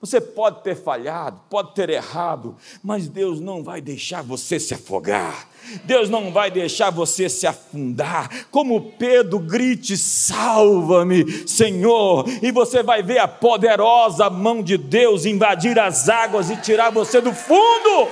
você 0.00 0.20
pode 0.20 0.62
ter 0.62 0.76
falhado, 0.76 1.40
pode 1.50 1.74
ter 1.74 1.90
errado, 1.90 2.56
mas 2.82 3.08
Deus 3.08 3.40
não 3.40 3.64
vai 3.64 3.80
deixar 3.80 4.22
você 4.22 4.58
se 4.58 4.72
afogar, 4.72 5.48
Deus 5.84 6.08
não 6.08 6.32
vai 6.32 6.50
deixar 6.50 6.90
você 6.90 7.28
se 7.28 7.46
afundar. 7.46 8.46
Como 8.50 8.92
Pedro, 8.92 9.40
grite: 9.40 9.96
salva-me, 9.96 11.48
Senhor, 11.48 12.24
e 12.42 12.52
você 12.52 12.82
vai 12.82 13.02
ver 13.02 13.18
a 13.18 13.28
poderosa 13.28 14.30
mão 14.30 14.62
de 14.62 14.78
Deus 14.78 15.24
invadir 15.24 15.78
as 15.78 16.08
águas 16.08 16.48
e 16.48 16.56
tirar 16.56 16.90
você 16.90 17.20
do 17.20 17.32
fundo. 17.32 18.08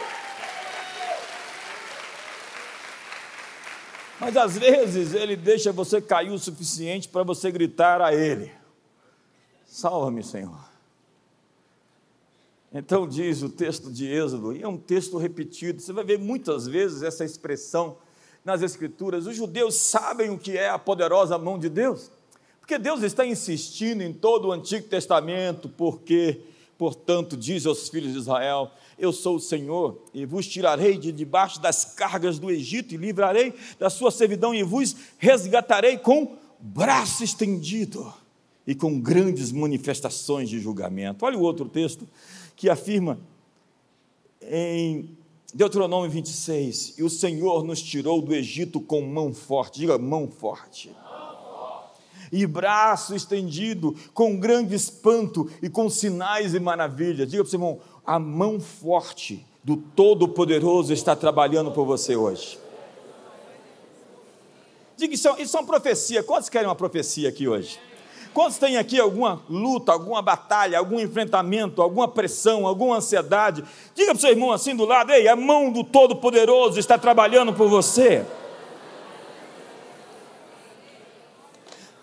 Mas 4.27 4.37
às 4.37 4.59
vezes 4.59 5.15
ele 5.15 5.37
deixa 5.37 5.71
você 5.71 6.03
cair 6.03 6.33
o 6.33 6.39
suficiente 6.39 7.09
para 7.09 7.23
você 7.23 7.49
gritar 7.49 8.03
a 8.03 8.13
ele: 8.13 8.51
Salva-me, 9.65 10.21
Senhor. 10.25 10.59
Então 12.73 13.07
diz 13.07 13.43
o 13.43 13.49
texto 13.49 13.89
de 13.89 14.05
Êxodo, 14.05 14.53
e 14.53 14.65
é 14.65 14.67
um 14.67 14.77
texto 14.77 15.17
repetido, 15.17 15.81
você 15.81 15.93
vai 15.93 16.03
ver 16.03 16.19
muitas 16.19 16.67
vezes 16.67 17.05
essa 17.05 17.25
expressão 17.25 17.99
nas 18.45 18.63
Escrituras. 18.63 19.29
Os 19.29 19.37
judeus 19.37 19.77
sabem 19.77 20.29
o 20.31 20.39
que 20.39 20.59
é 20.59 20.71
a 20.71 20.79
poderosa 20.79 21.39
mão 21.39 21.57
de 21.57 21.69
Deus, 21.69 22.11
porque 22.59 22.79
Deus 22.79 23.05
está 23.05 23.25
insistindo 23.25 24.03
em 24.03 24.13
todo 24.13 24.49
o 24.49 24.53
Antigo 24.53 24.89
Testamento, 24.89 25.69
porque, 25.69 26.41
portanto, 26.77 27.37
diz 27.37 27.65
aos 27.65 27.89
filhos 27.89 28.13
de 28.13 28.19
Israel: 28.19 28.73
eu 28.99 29.13
sou 29.13 29.37
o 29.37 29.41
Senhor, 29.41 30.03
e 30.15 30.25
vos 30.25 30.47
tirarei 30.47 30.97
de 30.97 31.13
debaixo 31.13 31.61
das 31.61 31.85
cargas 31.85 32.39
do 32.39 32.51
Egito, 32.51 32.95
e 32.95 32.97
livrarei 32.97 33.53
da 33.79 33.91
sua 33.91 34.11
servidão, 34.11 34.55
e 34.55 34.63
vos 34.63 34.97
resgatarei 35.19 35.99
com 35.99 36.37
braço 36.59 37.23
estendido 37.23 38.13
e 38.67 38.75
com 38.75 38.99
grandes 38.99 39.53
manifestações 39.53 40.49
de 40.49 40.59
julgamento. 40.59 41.25
Olha 41.25 41.39
o 41.39 41.43
outro 41.43 41.69
texto 41.69 42.09
que 42.57 42.71
afirma 42.71 43.19
em 44.43 45.17
Deuteronômio 45.55 46.11
26: 46.11 46.95
E 46.99 47.03
o 47.03 47.11
Senhor 47.11 47.65
nos 47.65 47.83
tirou 47.83 48.23
do 48.23 48.35
Egito 48.35 48.81
com 48.81 49.03
mão 49.03 49.33
forte, 49.33 49.81
diga 49.81 49.99
mão 49.99 50.29
forte 50.29 50.91
e 52.33 52.47
braço 52.47 53.15
estendido, 53.15 53.95
com 54.13 54.37
grande 54.37 54.75
espanto 54.75 55.51
e 55.63 55.69
com 55.69 55.89
sinais 55.89 56.55
e 56.55 56.61
maravilhas. 56.61 57.29
Diga 57.29 57.45
para 57.45 57.51
o 57.51 57.55
irmão: 57.55 57.81
a 58.07 58.19
mão 58.19 58.61
forte 58.61 59.45
do 59.65 59.77
Todo-Poderoso 59.77 60.93
está 60.93 61.17
trabalhando 61.17 61.73
por 61.73 61.85
você 61.85 62.15
hoje. 62.15 62.59
Diga, 64.97 65.15
isso 65.15 65.29
é, 65.29 65.43
isso 65.43 65.57
é 65.57 65.61
uma 65.61 65.67
profecia. 65.67 66.23
Quantos 66.23 66.49
querem 66.49 66.69
uma 66.69 66.75
profecia 66.75 67.29
aqui 67.29 67.49
hoje? 67.49 67.79
Quantos 68.33 68.59
têm 68.59 68.77
aqui 68.77 69.01
alguma 69.01 69.43
luta, 69.49 69.93
alguma 69.93 70.23
batalha, 70.23 70.79
algum 70.79 71.01
enfrentamento, 71.01 71.83
alguma 71.83 72.07
pressão, 72.07 72.67
alguma 72.67 72.97
ansiedade? 72.97 73.65
Diga 73.95 74.09
para 74.09 74.19
o 74.19 74.21
seu 74.21 74.31
irmão 74.31 74.53
assim 74.53 74.77
do 74.77 74.85
lado: 74.85 75.11
ei, 75.11 75.27
a 75.27 75.35
mão 75.35 75.73
do 75.73 75.83
Todo-Poderoso 75.83 76.79
está 76.79 76.97
trabalhando 76.97 77.53
por 77.53 77.69
você. 77.69 78.25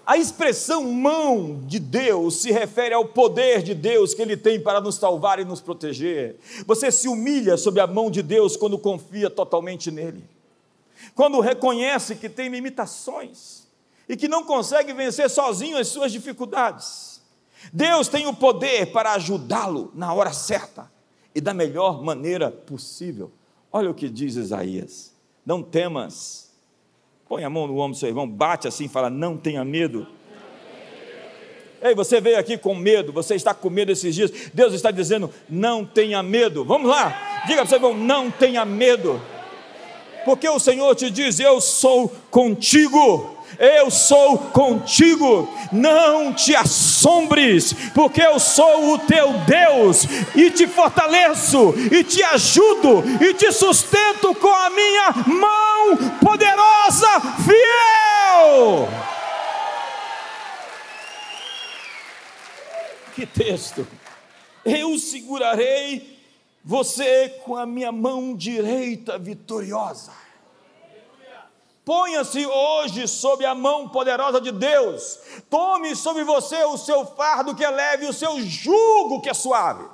A 0.06 0.18
expressão 0.18 0.84
mão 0.92 1.62
de 1.66 1.80
Deus 1.80 2.42
se 2.42 2.52
refere 2.52 2.94
ao 2.94 3.06
poder 3.06 3.64
de 3.64 3.74
Deus 3.74 4.14
que 4.14 4.22
Ele 4.22 4.36
tem 4.36 4.60
para 4.60 4.82
nos 4.82 4.96
salvar 4.96 5.40
e 5.40 5.46
nos 5.46 5.62
proteger. 5.62 6.38
Você 6.66 6.92
se 6.92 7.08
humilha 7.08 7.56
sob 7.56 7.80
a 7.80 7.88
mão 7.88 8.12
de 8.12 8.22
Deus 8.22 8.58
quando 8.58 8.78
confia 8.78 9.30
totalmente 9.30 9.90
nele, 9.90 10.24
quando 11.16 11.40
reconhece 11.40 12.16
que 12.16 12.28
tem 12.28 12.50
limitações 12.50 13.66
e 14.08 14.18
que 14.18 14.28
não 14.28 14.44
consegue 14.44 14.92
vencer 14.92 15.30
sozinho 15.30 15.78
as 15.78 15.88
suas 15.88 16.12
dificuldades. 16.12 17.22
Deus 17.72 18.10
tem 18.10 18.28
o 18.28 18.34
poder 18.34 18.92
para 18.92 19.14
ajudá-lo 19.14 19.90
na 19.96 20.14
hora 20.14 20.34
certa 20.34 20.92
e 21.34 21.40
da 21.40 21.54
melhor 21.54 22.04
maneira 22.04 22.52
possível. 22.52 23.32
Olha 23.72 23.90
o 23.90 23.94
que 23.94 24.10
diz 24.10 24.36
Isaías: 24.36 25.14
Não 25.46 25.64
temas 25.64 26.43
Põe 27.28 27.44
a 27.44 27.50
mão 27.50 27.68
no 27.68 27.78
ombro 27.78 27.92
do 27.92 27.98
seu 27.98 28.10
irmão, 28.10 28.28
bate 28.28 28.68
assim 28.68 28.86
e 28.86 28.90
fala: 28.90 29.10
Não 29.10 29.38
tenha 29.38 29.64
medo. 29.64 30.08
Ei, 31.82 31.94
você 31.94 32.22
veio 32.22 32.40
aqui 32.40 32.58
com 32.58 32.74
medo, 32.74 33.12
você 33.12 33.36
está 33.36 33.54
com 33.54 33.70
medo 33.70 33.92
esses 33.92 34.16
dias. 34.16 34.32
Deus 34.54 34.74
está 34.74 34.92
dizendo: 34.92 35.30
Não 35.50 35.86
tenha 35.86 36.22
medo. 36.24 36.64
Vamos 36.64 36.90
lá, 36.90 37.44
diga 37.46 37.58
para 37.58 37.66
o 37.66 37.68
seu 37.68 37.78
irmão: 37.78 37.94
Não 37.94 38.32
tenha 38.32 38.66
medo. 38.66 39.22
Porque 40.26 40.48
o 40.48 40.60
Senhor 40.60 40.96
te 40.96 41.10
diz: 41.10 41.40
Eu 41.40 41.60
sou 41.60 42.10
contigo 42.30 43.33
eu 43.58 43.90
sou 43.92 44.38
contigo. 44.38 45.50
Não 45.72 46.34
te 46.34 46.56
assombres, 46.56 47.74
porque 47.94 48.22
eu 48.22 48.40
sou 48.40 48.94
o 48.94 49.00
teu 49.00 49.34
Deus 49.40 50.06
e 50.36 50.52
te 50.52 50.68
fortaleço 50.68 51.74
e 51.92 52.04
te 52.04 52.24
ajudo 52.24 53.04
e 53.22 53.34
te 53.34 53.52
sustento 53.52 54.36
com 54.36 54.54
a 54.54 54.70
minha 54.70 55.12
mão 55.28 55.98
poderosa, 56.20 57.10
fiel. 57.44 58.90
Que 63.16 63.26
texto! 63.26 63.88
Eu 64.66 64.98
segurarei 64.98 66.18
você 66.64 67.30
com 67.44 67.56
a 67.58 67.66
minha 67.66 67.92
mão 67.92 68.36
direita 68.36 69.20
vitoriosa. 69.20 70.23
Ponha-se 71.86 72.46
hoje 72.46 73.08
sob 73.08 73.46
a 73.46 73.54
mão 73.54 73.90
poderosa 73.90 74.40
de 74.40 74.52
Deus. 74.52 75.20
Tome 75.50 75.96
sobre 75.96 76.24
você 76.24 76.64
o 76.64 76.78
seu 76.78 77.06
fardo 77.06 77.54
que 77.54 77.64
é 77.64 77.70
leve, 77.70 78.08
o 78.08 78.14
seu 78.14 78.40
jugo 78.42 79.22
que 79.22 79.30
é 79.30 79.34
suave. 79.34 79.86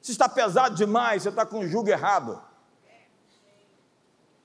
Se 0.00 0.12
está 0.12 0.28
pesado 0.28 0.76
demais, 0.76 1.22
você 1.22 1.28
está 1.28 1.44
com 1.44 1.60
o 1.60 1.68
jugo 1.68 1.88
errado. 1.88 2.40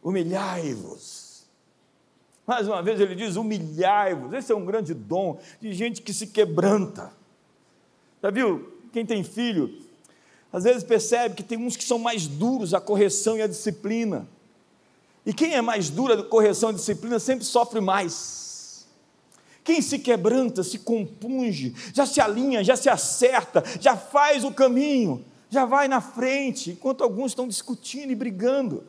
Humilhai-vos. 0.01 1.45
Mais 2.45 2.67
uma 2.67 2.81
vez 2.81 2.99
ele 2.99 3.13
diz: 3.13 3.35
humilhai-vos. 3.35 4.33
Esse 4.33 4.51
é 4.51 4.55
um 4.55 4.65
grande 4.65 4.93
dom 4.93 5.39
de 5.59 5.73
gente 5.73 6.01
que 6.01 6.13
se 6.13 6.27
quebranta. 6.27 7.11
Já 8.23 8.31
viu? 8.31 8.73
Quem 8.91 9.05
tem 9.05 9.23
filho, 9.23 9.85
às 10.51 10.63
vezes 10.63 10.83
percebe 10.83 11.35
que 11.35 11.43
tem 11.43 11.57
uns 11.57 11.75
que 11.75 11.83
são 11.83 11.99
mais 11.99 12.25
duros 12.25 12.73
a 12.73 12.81
correção 12.81 13.37
e 13.37 13.41
a 13.41 13.47
disciplina. 13.47 14.27
E 15.27 15.33
quem 15.33 15.55
é 15.55 15.61
mais 15.61 15.89
dura 15.89 16.15
de 16.15 16.23
correção 16.23 16.71
e 16.71 16.75
disciplina 16.75 17.19
sempre 17.19 17.43
sofre 17.43 17.81
mais. 17.81 18.87
Quem 19.61 19.81
se 19.81 19.99
quebranta, 19.99 20.63
se 20.63 20.79
compunge, 20.79 21.75
já 21.93 22.05
se 22.05 22.21
alinha, 22.21 22.63
já 22.63 22.77
se 22.77 22.89
acerta, 22.89 23.61
já 23.81 23.97
faz 23.97 24.45
o 24.45 24.53
caminho, 24.53 25.25
já 25.49 25.65
vai 25.65 25.89
na 25.89 25.99
frente, 25.99 26.71
enquanto 26.71 27.03
alguns 27.03 27.31
estão 27.31 27.45
discutindo 27.45 28.09
e 28.09 28.15
brigando. 28.15 28.85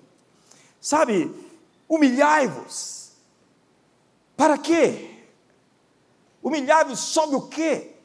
Sabe, 0.81 1.29
humilhai-vos. 1.89 3.15
Para 4.37 4.57
quê? 4.57 5.11
Humilhai-vos 6.41 7.01
sob 7.01 7.35
o 7.35 7.49
quê? 7.49 7.97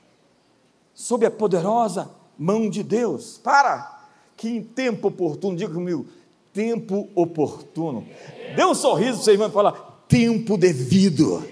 Sob 0.96 1.24
a 1.24 1.30
poderosa 1.30 2.10
mão 2.36 2.68
de 2.68 2.82
Deus. 2.82 3.38
Para 3.38 4.08
que 4.36 4.50
em 4.50 4.64
tempo 4.64 5.10
oportuno, 5.10 5.56
diga 5.56 5.72
comigo, 5.72 6.08
tempo 6.54 7.10
oportuno. 7.16 8.08
Dê 8.56 8.64
um 8.64 8.76
sorriso 8.76 9.16
para 9.16 9.24
seu 9.24 9.34
irmão 9.34 9.50
e 9.50 9.52
fala: 9.52 9.72
tempo 10.08 10.58
devido. 10.58 11.44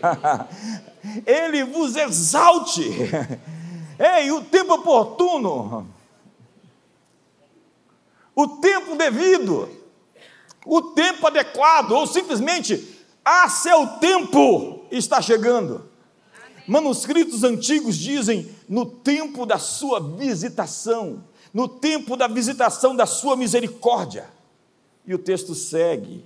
Ele 1.26 1.64
vos 1.64 1.94
exalte. 1.96 2.82
Ei, 3.98 4.30
o 4.30 4.42
tempo 4.44 4.74
oportuno. 4.74 5.86
O 8.34 8.48
tempo 8.48 8.96
devido. 8.96 9.68
O 10.64 10.82
tempo 10.82 11.26
adequado, 11.26 11.92
ou 11.92 12.06
simplesmente 12.06 12.96
a 13.24 13.48
seu 13.48 13.86
tempo 13.98 14.84
está 14.90 15.20
chegando. 15.20 15.88
Manuscritos 16.66 17.44
antigos 17.44 17.96
dizem 17.96 18.54
no 18.68 18.84
tempo 18.84 19.46
da 19.46 19.58
sua 19.58 20.00
visitação 20.00 21.24
no 21.52 21.68
tempo 21.68 22.16
da 22.16 22.26
visitação 22.26 22.94
da 22.94 23.06
sua 23.06 23.36
misericórdia. 23.36 24.28
E 25.06 25.14
o 25.14 25.18
texto 25.18 25.54
segue, 25.54 26.24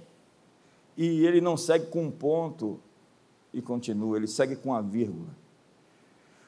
e 0.97 1.25
ele 1.25 1.41
não 1.41 1.57
segue 1.57 1.87
com 1.87 2.05
um 2.05 2.11
ponto 2.11 2.81
e 3.53 3.63
continua, 3.63 4.17
ele 4.17 4.27
segue 4.27 4.57
com 4.57 4.75
a 4.75 4.81
vírgula. 4.81 5.29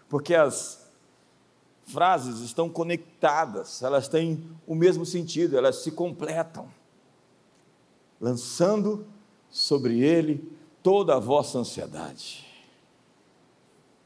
Porque 0.08 0.34
as 0.34 0.84
frases 1.86 2.40
estão 2.40 2.68
conectadas, 2.68 3.82
elas 3.82 4.08
têm 4.08 4.42
o 4.66 4.74
mesmo 4.74 5.04
sentido, 5.04 5.56
elas 5.56 5.76
se 5.76 5.90
completam. 5.90 6.68
Lançando 8.20 9.06
sobre 9.50 10.00
ele 10.00 10.50
toda 10.82 11.16
a 11.16 11.18
vossa 11.20 11.58
ansiedade 11.58 12.53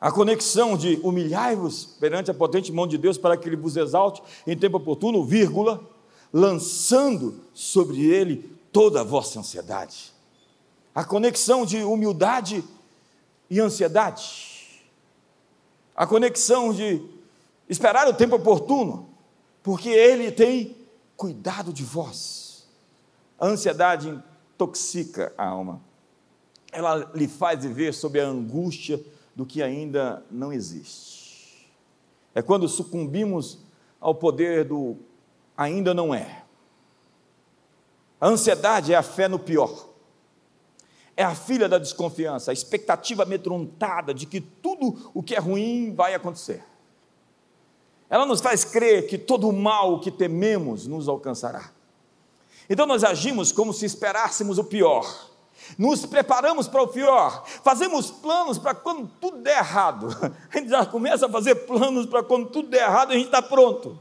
a 0.01 0.13
conexão 0.13 0.77
de 0.77 1.01
humilhai-vos 1.03 1.85
perante 1.85 2.31
a 2.31 2.35
potente 2.35 2.71
mão 2.71 2.87
de 2.87 2.97
Deus 2.97 3.19
para 3.19 3.37
que 3.37 3.49
ele 3.49 3.57
vos 3.57 3.77
exalte 3.77 4.23
em 4.47 4.57
tempo 4.57 4.77
oportuno, 4.77 5.25
vírgula, 5.25 5.83
lançando 6.33 7.41
sobre 7.53 8.05
ele 8.05 8.57
toda 8.73 9.01
a 9.01 9.05
vossa 9.05 9.41
ansiedade. 9.41 10.13
A 10.95 11.05
conexão 11.05 11.67
de 11.67 11.83
humildade 11.83 12.63
e 13.51 13.59
ansiedade. 13.59 14.85
A 15.97 16.07
conexão 16.07 16.73
de 16.73 17.03
esperar 17.69 18.07
o 18.07 18.15
tempo 18.15 18.37
oportuno, 18.37 19.09
porque 19.65 19.89
ele 19.89 20.31
tem 20.31 20.77
cuidado 21.17 21.73
de 21.73 21.83
vós. 21.83 22.69
A 23.39 23.47
ansiedade 23.47 24.09
intoxica 24.55 25.33
a 25.37 25.49
alma. 25.49 25.81
Ela 26.71 27.11
lhe 27.15 27.27
faz 27.27 27.65
viver 27.65 27.93
sob 27.93 28.21
a 28.21 28.27
angústia 28.27 29.01
do 29.39 29.47
que 29.47 29.63
ainda 29.63 30.27
não 30.33 30.53
existe. 30.53 31.73
É 32.35 32.43
quando 32.43 32.69
sucumbimos 32.69 33.61
ao 34.01 34.13
poder 34.13 34.65
do 34.65 34.97
ainda 35.57 35.95
não 35.95 36.13
é. 36.13 36.43
A 38.21 38.27
ansiedade 38.27 38.93
é 38.93 38.97
a 38.97 39.03
fé 39.03 39.29
no 39.29 39.39
pior. 39.39 39.91
É 41.17 41.23
a 41.23 41.37
filha 41.37 41.69
da 41.69 41.79
desconfiança, 41.79 42.51
a 42.51 42.53
expectativa 42.53 43.23
amedrontada 43.23 44.13
de 44.13 44.27
que 44.27 44.41
tudo 44.41 45.09
o 45.15 45.23
que 45.23 45.37
é 45.37 45.39
ruim 45.39 45.95
vai 45.95 46.15
acontecer. 46.15 46.65
Ela 48.11 48.27
nos 48.27 48.41
faz 48.41 48.65
crer 48.65 49.07
que 49.07 49.17
todo 49.17 49.49
o 49.49 49.53
mal 49.53 50.01
que 50.01 50.11
tememos 50.11 50.89
nos 50.89 51.09
alcançará. 51.09 51.71
Então 52.69 52.87
nós 52.87 53.05
agimos 53.05 53.53
como 53.53 53.73
se 53.73 53.87
esperássemos 53.87 54.59
o 54.59 54.65
pior 54.65 55.28
nos 55.77 56.07
preparamos 56.07 56.69
para 56.69 56.83
o 56.83 56.89
pior, 56.89 57.45
fazemos 57.65 58.11
planos 58.11 58.59
para 58.59 58.75
quando 58.75 59.11
tudo 59.21 59.39
der 59.39 59.59
errado. 59.59 60.09
A 60.53 60.59
gente 60.59 60.71
já 60.71 60.87
começa 60.87 61.27
a 61.27 61.29
fazer 61.29 61.55
planos 61.67 62.07
para 62.07 62.23
quando 62.23 62.49
tudo 62.49 62.69
der 62.69 62.83
errado, 62.83 63.11
a 63.11 63.15
gente 63.15 63.27
está 63.27 63.43
pronto. 63.43 63.99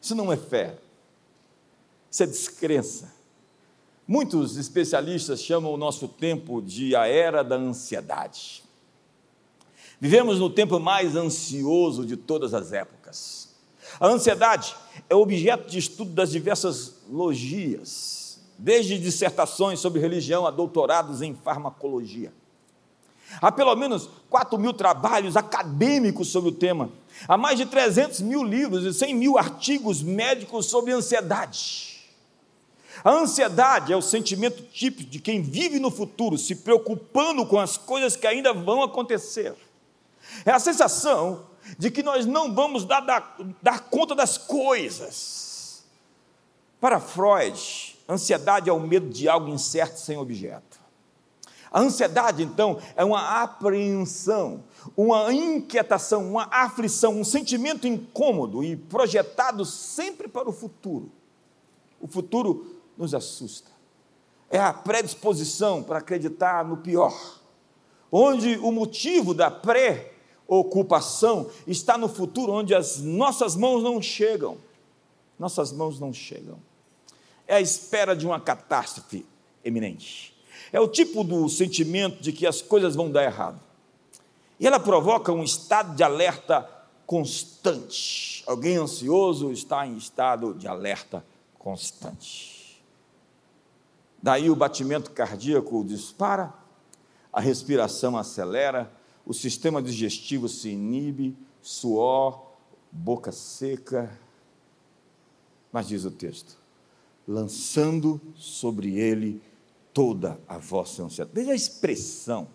Isso 0.00 0.14
não 0.14 0.32
é 0.32 0.36
fé, 0.36 0.78
isso 2.10 2.22
é 2.22 2.26
descrença. 2.26 3.12
Muitos 4.06 4.56
especialistas 4.56 5.42
chamam 5.42 5.72
o 5.72 5.76
nosso 5.76 6.08
tempo 6.08 6.62
de 6.62 6.96
a 6.96 7.06
era 7.06 7.44
da 7.44 7.56
ansiedade. 7.56 8.64
Vivemos 10.00 10.38
no 10.38 10.48
tempo 10.48 10.80
mais 10.80 11.14
ansioso 11.14 12.06
de 12.06 12.16
todas 12.16 12.54
as 12.54 12.72
épocas. 12.72 13.48
A 14.00 14.06
ansiedade 14.06 14.74
é 15.10 15.14
objeto 15.14 15.68
de 15.68 15.78
estudo 15.78 16.12
das 16.12 16.30
diversas 16.30 16.94
logias 17.10 18.17
desde 18.58 18.98
dissertações 18.98 19.78
sobre 19.78 20.00
religião 20.00 20.44
a 20.46 20.50
doutorados 20.50 21.22
em 21.22 21.34
farmacologia. 21.34 22.32
Há 23.40 23.52
pelo 23.52 23.74
menos 23.76 24.08
4 24.28 24.58
mil 24.58 24.72
trabalhos 24.72 25.36
acadêmicos 25.36 26.28
sobre 26.28 26.50
o 26.50 26.54
tema, 26.54 26.90
há 27.28 27.36
mais 27.36 27.58
de 27.58 27.66
300 27.66 28.20
mil 28.20 28.42
livros 28.42 28.84
e 28.84 28.92
100 28.92 29.14
mil 29.14 29.38
artigos 29.38 30.02
médicos 30.02 30.66
sobre 30.66 30.92
ansiedade. 30.92 31.98
A 33.04 33.12
ansiedade 33.12 33.92
é 33.92 33.96
o 33.96 34.02
sentimento 34.02 34.62
típico 34.62 35.08
de 35.08 35.20
quem 35.20 35.40
vive 35.40 35.78
no 35.78 35.90
futuro, 35.90 36.36
se 36.36 36.56
preocupando 36.56 37.46
com 37.46 37.60
as 37.60 37.76
coisas 37.76 38.16
que 38.16 38.26
ainda 38.26 38.52
vão 38.52 38.82
acontecer. 38.82 39.54
É 40.44 40.50
a 40.50 40.58
sensação 40.58 41.46
de 41.78 41.90
que 41.90 42.02
nós 42.02 42.26
não 42.26 42.52
vamos 42.54 42.84
dar, 42.84 43.00
dar, 43.00 43.36
dar 43.62 43.80
conta 43.88 44.14
das 44.14 44.36
coisas. 44.36 45.84
Para 46.80 46.98
Freud, 46.98 47.97
Ansiedade 48.08 48.70
é 48.70 48.72
o 48.72 48.80
medo 48.80 49.10
de 49.10 49.28
algo 49.28 49.48
incerto 49.48 50.00
sem 50.00 50.16
objeto. 50.16 50.80
A 51.70 51.80
ansiedade, 51.80 52.42
então, 52.42 52.78
é 52.96 53.04
uma 53.04 53.42
apreensão, 53.42 54.64
uma 54.96 55.30
inquietação, 55.30 56.26
uma 56.26 56.48
aflição, 56.50 57.20
um 57.20 57.24
sentimento 57.24 57.86
incômodo 57.86 58.64
e 58.64 58.74
projetado 58.74 59.66
sempre 59.66 60.26
para 60.26 60.48
o 60.48 60.52
futuro. 60.52 61.12
O 62.00 62.08
futuro 62.08 62.80
nos 62.96 63.12
assusta. 63.12 63.70
É 64.48 64.58
a 64.58 64.72
predisposição 64.72 65.82
para 65.82 65.98
acreditar 65.98 66.64
no 66.64 66.78
pior, 66.78 67.14
onde 68.10 68.56
o 68.62 68.72
motivo 68.72 69.34
da 69.34 69.50
preocupação 69.50 71.50
está 71.66 71.98
no 71.98 72.08
futuro, 72.08 72.52
onde 72.52 72.74
as 72.74 72.98
nossas 72.98 73.54
mãos 73.54 73.82
não 73.82 74.00
chegam. 74.00 74.56
Nossas 75.38 75.70
mãos 75.70 76.00
não 76.00 76.14
chegam 76.14 76.66
é 77.48 77.56
a 77.56 77.60
espera 77.60 78.14
de 78.14 78.26
uma 78.26 78.38
catástrofe 78.38 79.26
eminente. 79.64 80.36
É 80.70 80.78
o 80.78 80.86
tipo 80.86 81.24
do 81.24 81.48
sentimento 81.48 82.22
de 82.22 82.30
que 82.30 82.46
as 82.46 82.60
coisas 82.60 82.94
vão 82.94 83.10
dar 83.10 83.24
errado. 83.24 83.58
E 84.60 84.66
ela 84.66 84.78
provoca 84.78 85.32
um 85.32 85.42
estado 85.42 85.96
de 85.96 86.02
alerta 86.02 86.68
constante. 87.06 88.44
Alguém 88.46 88.76
ansioso 88.76 89.50
está 89.50 89.86
em 89.86 89.96
estado 89.96 90.52
de 90.52 90.68
alerta 90.68 91.24
constante. 91.58 92.82
Daí 94.22 94.50
o 94.50 94.56
batimento 94.56 95.12
cardíaco 95.12 95.82
dispara, 95.84 96.52
a 97.32 97.40
respiração 97.40 98.16
acelera, 98.16 98.92
o 99.24 99.32
sistema 99.32 99.80
digestivo 99.80 100.48
se 100.48 100.70
inibe, 100.70 101.36
suor, 101.62 102.42
boca 102.90 103.32
seca. 103.32 104.10
Mas 105.72 105.86
diz 105.88 106.04
o 106.04 106.10
texto: 106.10 106.58
lançando 107.28 108.18
sobre 108.34 108.98
ele 108.98 109.42
toda 109.92 110.40
a 110.48 110.56
vossa 110.56 111.02
ansiedade. 111.02 111.38
Veja 111.38 111.52
a 111.52 111.54
expressão, 111.54 112.48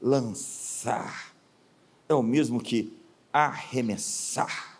lançar, 0.00 1.34
é 2.08 2.14
o 2.14 2.22
mesmo 2.22 2.62
que 2.62 2.96
arremessar. 3.32 4.78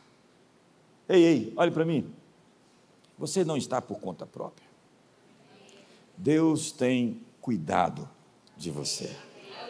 Ei, 1.09 1.25
ei, 1.25 1.53
olhe 1.57 1.73
para 1.73 1.85
mim. 1.85 2.15
Você 3.19 3.45
não 3.45 3.57
está 3.57 3.83
por 3.83 3.99
conta 3.99 4.25
própria. 4.25 4.69
Deus 6.17 6.71
tem 6.71 7.21
cuidado 7.41 8.09
de 8.57 8.71
você. 8.71 9.15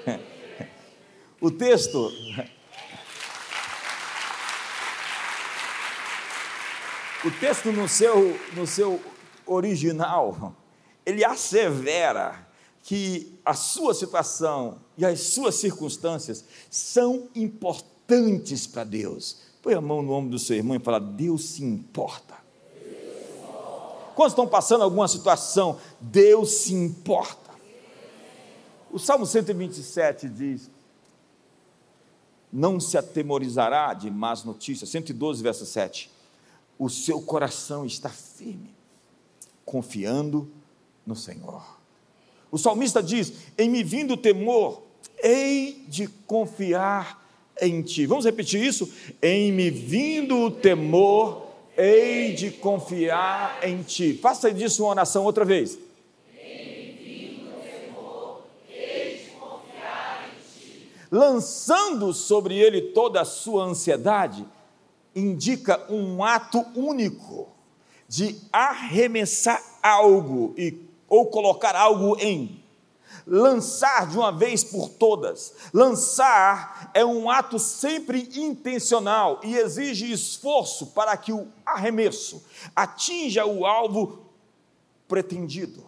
O 1.40 1.52
texto. 1.52 2.10
O 7.24 7.30
texto 7.32 7.72
no 7.72 7.88
seu, 7.88 8.38
no 8.54 8.64
seu 8.64 9.02
original, 9.48 10.54
ele 11.04 11.24
assevera 11.24 12.46
que 12.82 13.38
a 13.44 13.54
sua 13.54 13.94
situação 13.94 14.78
e 14.96 15.04
as 15.04 15.20
suas 15.20 15.56
circunstâncias 15.56 16.44
são 16.70 17.28
importantes 17.34 18.66
para 18.66 18.84
Deus. 18.84 19.38
Põe 19.62 19.74
a 19.74 19.80
mão 19.80 20.02
no 20.02 20.12
ombro 20.12 20.30
do 20.30 20.38
seu 20.38 20.56
irmão 20.56 20.76
e 20.76 20.80
fala: 20.80 20.98
Deus 20.98 21.44
se 21.44 21.64
importa. 21.64 22.36
Quando 24.14 24.30
estão 24.30 24.48
passando 24.48 24.82
alguma 24.82 25.06
situação, 25.06 25.78
Deus 26.00 26.50
se 26.50 26.74
importa. 26.74 27.52
O 28.90 28.98
Salmo 28.98 29.26
127 29.26 30.28
diz: 30.28 30.70
Não 32.52 32.80
se 32.80 32.96
atemorizará 32.96 33.94
de 33.94 34.10
más 34.10 34.44
notícias. 34.44 34.90
112, 34.90 35.42
verso 35.42 35.66
7. 35.66 36.10
O 36.78 36.88
seu 36.88 37.20
coração 37.20 37.84
está 37.84 38.08
firme, 38.08 38.74
confiando 39.68 40.50
no 41.06 41.14
Senhor. 41.14 41.62
O 42.50 42.56
salmista 42.56 43.02
diz: 43.02 43.32
Em 43.56 43.68
me 43.68 43.84
vindo 43.84 44.14
o 44.14 44.16
temor, 44.16 44.82
hei 45.22 45.84
de 45.86 46.08
confiar 46.26 47.22
em 47.60 47.82
ti. 47.82 48.06
Vamos 48.06 48.24
repetir 48.24 48.62
isso? 48.62 48.90
Em 49.22 49.52
me 49.52 49.70
vindo 49.70 50.36
o 50.38 50.50
temor, 50.50 51.46
hei 51.76 52.32
de 52.32 52.50
confiar 52.50 53.58
em 53.62 53.82
ti. 53.82 54.14
Faça 54.14 54.52
disso 54.52 54.84
uma 54.84 54.90
oração 54.90 55.24
outra 55.24 55.44
vez. 55.44 55.78
lançando 61.10 62.12
sobre 62.12 62.58
ele 62.58 62.82
toda 62.92 63.22
a 63.22 63.24
sua 63.24 63.64
ansiedade, 63.64 64.46
indica 65.14 65.90
um 65.90 66.22
ato 66.22 66.62
único 66.74 67.47
de 68.08 68.40
arremessar 68.50 69.62
algo 69.82 70.54
e, 70.56 70.88
ou 71.08 71.26
colocar 71.26 71.76
algo 71.76 72.16
em. 72.18 72.64
Lançar 73.26 74.06
de 74.06 74.16
uma 74.16 74.32
vez 74.32 74.64
por 74.64 74.88
todas. 74.88 75.52
Lançar 75.74 76.90
é 76.94 77.04
um 77.04 77.30
ato 77.30 77.58
sempre 77.58 78.30
intencional 78.34 79.38
e 79.44 79.54
exige 79.54 80.10
esforço 80.10 80.86
para 80.88 81.14
que 81.16 81.32
o 81.32 81.46
arremesso 81.66 82.42
atinja 82.74 83.44
o 83.44 83.66
alvo 83.66 84.26
pretendido. 85.06 85.84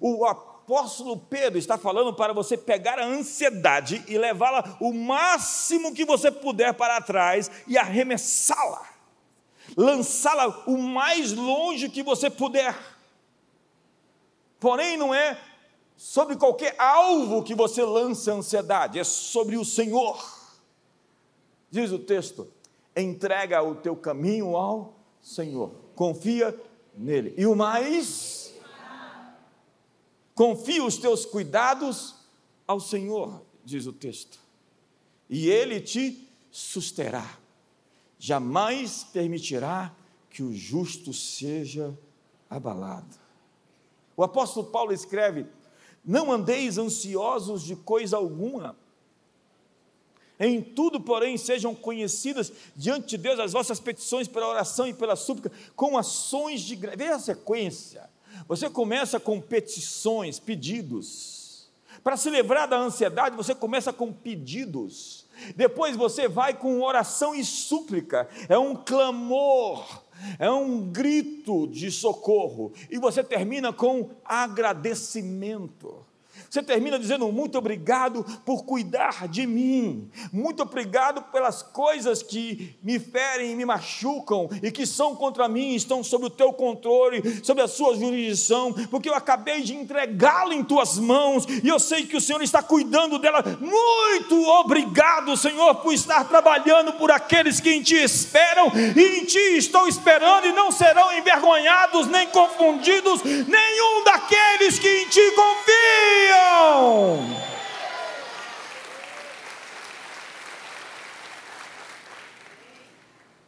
O 0.00 0.24
apóstolo 0.24 1.18
Pedro 1.18 1.58
está 1.58 1.76
falando 1.76 2.14
para 2.14 2.32
você 2.32 2.56
pegar 2.56 2.98
a 2.98 3.06
ansiedade 3.06 4.02
e 4.08 4.16
levá-la 4.16 4.78
o 4.80 4.94
máximo 4.94 5.94
que 5.94 6.06
você 6.06 6.30
puder 6.30 6.72
para 6.72 7.02
trás 7.02 7.50
e 7.66 7.76
arremessá-la, 7.76 8.93
lançá-la 9.76 10.64
o 10.66 10.76
mais 10.78 11.32
longe 11.32 11.88
que 11.88 12.02
você 12.02 12.30
puder. 12.30 12.76
Porém, 14.60 14.96
não 14.96 15.14
é 15.14 15.40
sobre 15.96 16.36
qualquer 16.36 16.74
alvo 16.80 17.42
que 17.42 17.54
você 17.54 17.82
lança 17.82 18.32
ansiedade, 18.32 18.98
é 18.98 19.04
sobre 19.04 19.56
o 19.56 19.64
Senhor. 19.64 20.22
Diz 21.70 21.92
o 21.92 21.98
texto: 21.98 22.46
entrega 22.96 23.62
o 23.62 23.74
teu 23.74 23.96
caminho 23.96 24.56
ao 24.56 24.94
Senhor, 25.20 25.70
confia 25.94 26.58
nele. 26.96 27.34
E 27.36 27.46
o 27.46 27.54
mais 27.54 28.44
Confia 30.34 30.84
os 30.84 30.96
teus 30.96 31.24
cuidados 31.24 32.16
ao 32.66 32.80
Senhor, 32.80 33.42
diz 33.64 33.86
o 33.86 33.92
texto, 33.92 34.40
e 35.30 35.48
Ele 35.48 35.80
te 35.80 36.28
susterá. 36.50 37.38
Jamais 38.26 39.04
permitirá 39.12 39.94
que 40.30 40.42
o 40.42 40.50
justo 40.50 41.12
seja 41.12 41.92
abalado. 42.48 43.18
O 44.16 44.24
apóstolo 44.24 44.68
Paulo 44.68 44.94
escreve: 44.94 45.44
Não 46.02 46.32
andeis 46.32 46.78
ansiosos 46.78 47.62
de 47.62 47.76
coisa 47.76 48.16
alguma. 48.16 48.74
Em 50.40 50.62
tudo, 50.62 50.98
porém, 50.98 51.36
sejam 51.36 51.74
conhecidas 51.74 52.50
diante 52.74 53.08
de 53.08 53.18
Deus 53.18 53.38
as 53.38 53.52
vossas 53.52 53.78
petições 53.78 54.26
pela 54.26 54.48
oração 54.48 54.88
e 54.88 54.94
pela 54.94 55.16
súplica, 55.16 55.52
com 55.76 55.98
ações 55.98 56.62
de 56.62 56.76
graça. 56.76 56.96
Veja 56.96 57.16
a 57.16 57.20
sequência. 57.20 58.08
Você 58.48 58.70
começa 58.70 59.20
com 59.20 59.38
petições, 59.38 60.40
pedidos. 60.40 61.68
Para 62.02 62.16
se 62.16 62.30
livrar 62.30 62.66
da 62.70 62.78
ansiedade, 62.78 63.36
você 63.36 63.54
começa 63.54 63.92
com 63.92 64.10
pedidos. 64.10 65.23
Depois 65.56 65.96
você 65.96 66.28
vai 66.28 66.54
com 66.54 66.82
oração 66.82 67.34
e 67.34 67.44
súplica. 67.44 68.28
É 68.48 68.58
um 68.58 68.74
clamor, 68.74 70.02
é 70.38 70.50
um 70.50 70.90
grito 70.90 71.66
de 71.66 71.90
socorro. 71.90 72.72
E 72.90 72.98
você 72.98 73.22
termina 73.22 73.72
com 73.72 74.10
agradecimento. 74.24 76.04
Você 76.54 76.62
termina 76.62 77.00
dizendo 77.00 77.26
muito 77.32 77.58
obrigado 77.58 78.24
por 78.46 78.64
cuidar 78.64 79.26
de 79.26 79.44
mim, 79.44 80.08
muito 80.32 80.62
obrigado 80.62 81.20
pelas 81.32 81.64
coisas 81.64 82.22
que 82.22 82.76
me 82.80 83.00
ferem 83.00 83.50
e 83.50 83.56
me 83.56 83.64
machucam 83.64 84.48
e 84.62 84.70
que 84.70 84.86
são 84.86 85.16
contra 85.16 85.48
mim, 85.48 85.74
estão 85.74 86.04
sob 86.04 86.26
o 86.26 86.30
teu 86.30 86.52
controle, 86.52 87.44
sob 87.44 87.60
a 87.60 87.66
sua 87.66 87.96
jurisdição, 87.96 88.72
porque 88.88 89.08
eu 89.08 89.16
acabei 89.16 89.62
de 89.62 89.74
entregá-lo 89.74 90.52
em 90.52 90.62
tuas 90.62 90.96
mãos 90.96 91.44
e 91.44 91.66
eu 91.66 91.80
sei 91.80 92.06
que 92.06 92.16
o 92.16 92.20
Senhor 92.20 92.40
está 92.40 92.62
cuidando 92.62 93.18
dela. 93.18 93.42
Muito 93.60 94.40
obrigado, 94.50 95.36
Senhor, 95.36 95.74
por 95.74 95.92
estar 95.92 96.22
trabalhando 96.28 96.92
por 96.92 97.10
aqueles 97.10 97.58
que 97.58 97.70
em 97.70 97.82
ti 97.82 97.96
esperam 97.96 98.70
e 98.94 99.18
em 99.18 99.24
ti 99.24 99.56
estou 99.56 99.88
esperando 99.88 100.46
e 100.46 100.52
não 100.52 100.70
serão 100.70 101.12
envergonhados 101.18 102.06
nem 102.06 102.28
confundidos 102.28 103.24
nenhum 103.24 104.04
daqueles 104.04 104.78
que 104.78 104.88
em 104.88 105.08
ti 105.08 105.32
confiam. 105.32 106.43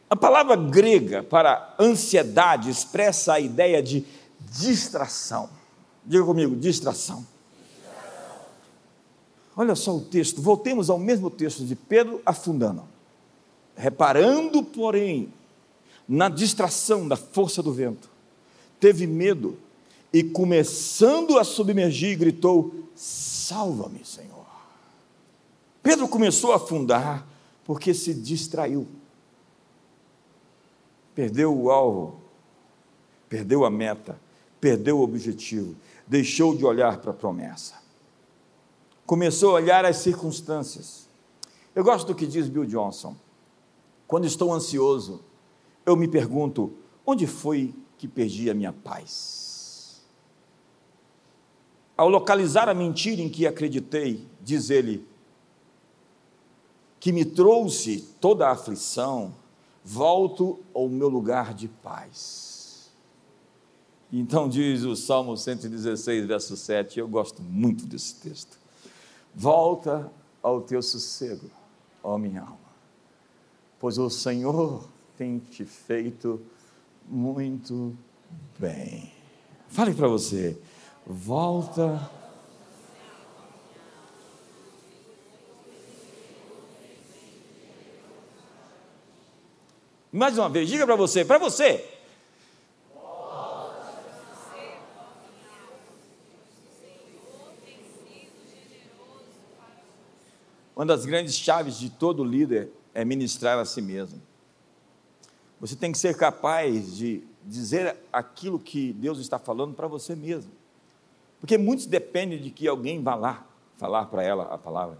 A 0.09 0.15
palavra 0.15 0.55
grega 0.55 1.21
para 1.21 1.75
ansiedade 1.77 2.69
expressa 2.69 3.33
a 3.33 3.39
ideia 3.39 3.83
de 3.83 4.05
distração. 4.39 5.49
Diga 6.05 6.23
comigo, 6.23 6.55
distração. 6.55 7.25
Olha 9.55 9.75
só 9.75 9.95
o 9.95 10.01
texto, 10.01 10.41
voltemos 10.41 10.89
ao 10.89 10.97
mesmo 10.97 11.29
texto 11.29 11.65
de 11.65 11.75
Pedro 11.75 12.21
afundando. 12.25 12.83
Reparando, 13.75 14.63
porém, 14.63 15.33
na 16.07 16.29
distração 16.29 17.07
da 17.07 17.15
força 17.15 17.61
do 17.61 17.73
vento, 17.73 18.09
teve 18.79 19.05
medo 19.05 19.57
e, 20.11 20.23
começando 20.23 21.37
a 21.37 21.43
submergir, 21.43 22.17
gritou: 22.17 22.73
Salva-me, 22.95 24.03
Senhor. 24.05 24.45
Pedro 25.83 26.07
começou 26.07 26.51
a 26.51 26.57
afundar 26.57 27.25
porque 27.63 27.93
se 27.93 28.13
distraiu, 28.13 28.87
perdeu 31.15 31.55
o 31.57 31.71
alvo, 31.71 32.21
perdeu 33.29 33.63
a 33.63 33.69
meta, 33.69 34.19
perdeu 34.59 34.99
o 34.99 35.03
objetivo, 35.03 35.75
deixou 36.05 36.55
de 36.55 36.65
olhar 36.65 36.97
para 36.97 37.11
a 37.11 37.13
promessa, 37.13 37.75
começou 39.05 39.51
a 39.51 39.53
olhar 39.53 39.85
as 39.85 39.97
circunstâncias. 39.97 41.07
Eu 41.75 41.83
gosto 41.83 42.07
do 42.07 42.15
que 42.15 42.25
diz 42.25 42.49
Bill 42.49 42.65
Johnson. 42.65 43.15
Quando 44.07 44.25
estou 44.25 44.53
ansioso, 44.53 45.21
eu 45.85 45.95
me 45.95 46.07
pergunto: 46.07 46.73
onde 47.05 47.27
foi 47.27 47.73
que 47.97 48.07
perdi 48.07 48.49
a 48.49 48.53
minha 48.53 48.73
paz? 48.73 49.46
Ao 51.97 52.07
localizar 52.07 52.69
a 52.69 52.75
mentira 52.75 53.21
em 53.21 53.27
que 53.27 53.47
acreditei, 53.47 54.23
diz 54.39 54.69
ele, 54.69 55.03
que 56.99 57.11
me 57.11 57.25
trouxe 57.25 58.01
toda 58.21 58.47
a 58.47 58.51
aflição, 58.51 59.33
volto 59.83 60.59
ao 60.75 60.87
meu 60.87 61.09
lugar 61.09 61.55
de 61.55 61.67
paz. 61.67 62.91
Então 64.13 64.47
diz 64.47 64.83
o 64.83 64.95
Salmo 64.95 65.35
116, 65.35 66.25
verso 66.27 66.55
7, 66.55 66.99
eu 66.99 67.07
gosto 67.07 67.41
muito 67.41 67.85
desse 67.85 68.15
texto. 68.15 68.59
Volta 69.33 70.11
ao 70.41 70.61
teu 70.61 70.81
sossego, 70.81 71.49
ó 72.03 72.17
minha 72.17 72.41
alma, 72.41 72.57
pois 73.79 73.97
o 73.97 74.09
Senhor 74.09 74.87
tem 75.17 75.39
te 75.39 75.65
feito 75.65 76.41
muito 77.07 77.97
bem. 78.59 79.11
Fale 79.67 79.93
para 79.93 80.07
você, 80.07 80.57
volta. 81.07 82.11
Mais 90.11 90.37
uma 90.37 90.49
vez, 90.49 90.67
diga 90.67 90.85
para 90.85 90.95
você, 90.95 91.23
para 91.23 91.37
você. 91.37 91.93
Uma 100.75 100.85
das 100.85 101.05
grandes 101.05 101.35
chaves 101.35 101.79
de 101.79 101.89
todo 101.89 102.23
líder 102.23 102.69
é 102.93 103.03
ministrar 103.03 103.57
a 103.57 103.65
si 103.65 103.81
mesmo. 103.81 104.21
Você 105.59 105.75
tem 105.75 105.91
que 105.91 105.97
ser 105.97 106.15
capaz 106.15 106.95
de 106.95 107.23
dizer 107.43 107.97
aquilo 108.13 108.59
que 108.59 108.93
Deus 108.93 109.17
está 109.17 109.39
falando 109.39 109.73
para 109.73 109.87
você 109.87 110.15
mesmo. 110.15 110.56
Porque 111.39 111.57
muitos 111.57 111.85
dependem 111.85 112.41
de 112.41 112.51
que 112.51 112.67
alguém 112.67 113.01
vá 113.01 113.15
lá 113.15 113.47
falar 113.77 114.05
para 114.05 114.23
ela 114.23 114.43
a 114.45 114.57
palavra. 114.57 114.97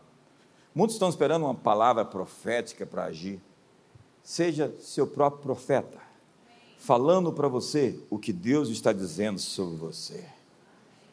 Muitos 0.73 0.95
estão 0.95 1.09
esperando 1.09 1.43
uma 1.45 1.55
palavra 1.55 2.05
profética 2.05 2.85
para 2.85 3.05
agir. 3.05 3.41
Seja 4.21 4.73
seu 4.79 5.07
próprio 5.07 5.41
profeta, 5.41 5.97
falando 6.77 7.31
para 7.31 7.47
você 7.47 7.99
o 8.09 8.19
que 8.19 8.31
Deus 8.31 8.69
está 8.69 8.93
dizendo 8.93 9.39
sobre 9.39 9.77
você. 9.77 10.25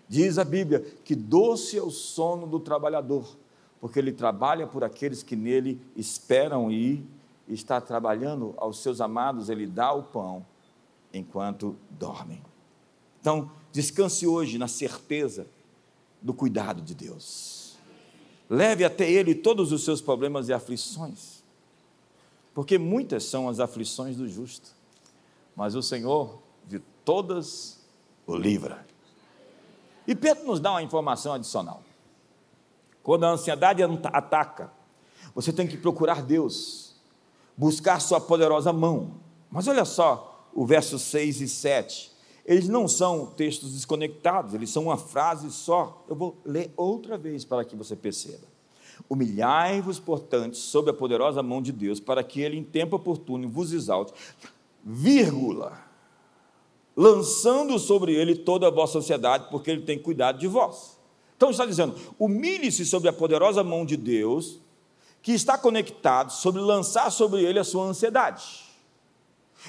Diz 0.09 0.37
a 0.37 0.45
Bíblia 0.45 0.81
que 1.05 1.15
doce 1.15 1.79
é 1.79 1.83
o 1.83 1.91
sono 1.91 2.47
do 2.47 2.61
trabalhador, 2.61 3.37
porque 3.81 3.99
ele 3.99 4.13
trabalha 4.13 4.67
por 4.67 4.85
aqueles 4.85 5.23
que 5.23 5.37
nele 5.37 5.81
esperam 5.97 6.71
e 6.71 7.07
está 7.49 7.81
trabalhando 7.81 8.55
aos 8.57 8.83
seus 8.83 9.01
amados, 9.01 9.49
ele 9.49 9.67
dá 9.67 9.93
o 9.93 10.03
pão 10.03 10.45
enquanto 11.13 11.77
dormem. 11.91 12.43
Então, 13.25 13.51
descanse 13.73 14.27
hoje 14.27 14.59
na 14.59 14.69
certeza 14.69 15.47
do 16.21 16.35
cuidado 16.35 16.83
de 16.83 16.95
Deus. 16.95 17.75
Leve 18.51 18.85
até 18.85 19.11
Ele 19.11 19.35
todos 19.35 19.73
os 19.73 19.83
seus 19.83 20.03
problemas 20.03 20.51
e 20.51 20.53
aflições, 20.53 21.43
porque 22.53 22.77
muitas 22.77 23.25
são 23.25 23.49
as 23.49 23.61
aflições 23.61 24.15
do 24.15 24.29
justo, 24.29 24.73
mas 25.57 25.75
o 25.75 25.83
Senhor 25.83 26.39
de 26.69 26.81
todas 27.03 27.79
o 28.27 28.37
livra. 28.37 28.87
E 30.07 30.15
Pedro 30.15 30.45
nos 30.45 30.61
dá 30.61 30.73
uma 30.73 30.83
informação 30.83 31.33
adicional. 31.33 31.83
Quando 33.03 33.25
a 33.25 33.31
ansiedade 33.31 33.83
ataca, 33.83 34.71
você 35.35 35.51
tem 35.51 35.67
que 35.67 35.79
procurar 35.79 36.21
Deus, 36.21 36.95
buscar 37.57 38.01
Sua 38.01 38.21
poderosa 38.21 38.71
mão. 38.71 39.15
Mas 39.51 39.67
olha 39.67 39.87
só, 39.87 40.47
o 40.53 40.67
verso 40.67 40.99
6 40.99 41.41
e 41.41 41.49
7. 41.49 42.14
Eles 42.45 42.69
não 42.69 42.87
são 42.87 43.27
textos 43.27 43.73
desconectados, 43.73 44.53
eles 44.53 44.69
são 44.69 44.85
uma 44.85 44.99
frase 44.99 45.51
só. 45.51 46.05
Eu 46.09 46.15
vou 46.15 46.37
ler 46.45 46.73
outra 46.77 47.17
vez 47.17 47.45
para 47.45 47.65
que 47.65 47.75
você 47.75 47.97
perceba. 47.97 48.47
Humilhai-vos, 49.09 49.99
portanto, 49.99 50.57
sob 50.57 50.91
a 50.91 50.95
poderosa 50.95 51.43
mão 51.43 51.63
de 51.63 51.73
Deus, 51.73 52.01
para 52.01 52.23
que 52.23 52.41
ele, 52.41 52.59
em 52.59 52.63
tempo 52.63 52.97
oportuno, 52.97 53.49
vos 53.49 53.73
exalte, 53.73 54.13
vírgula, 54.85 55.79
lançando 56.97 57.79
sobre 57.79 58.15
ele 58.15 58.35
toda 58.35 58.69
a 58.69 58.71
vossa 58.71 58.99
ansiedade, 58.99 59.49
porque 59.51 59.71
ele 59.71 59.83
tem 59.83 59.99
cuidado 59.99 60.39
de 60.39 60.47
vós. 60.47 60.99
Então 61.37 61.51
está 61.51 61.67
dizendo: 61.67 61.95
humilhe-se 62.19 62.85
sobre 62.85 63.09
a 63.09 63.13
poderosa 63.13 63.65
mão 63.65 63.85
de 63.85 63.97
Deus, 63.97 64.61
que 65.23 65.33
está 65.33 65.57
conectado 65.57 66.31
sobre 66.31 66.61
lançar 66.61 67.11
sobre 67.11 67.43
ele 67.43 67.59
a 67.59 67.65
sua 67.65 67.87
ansiedade. 67.87 68.64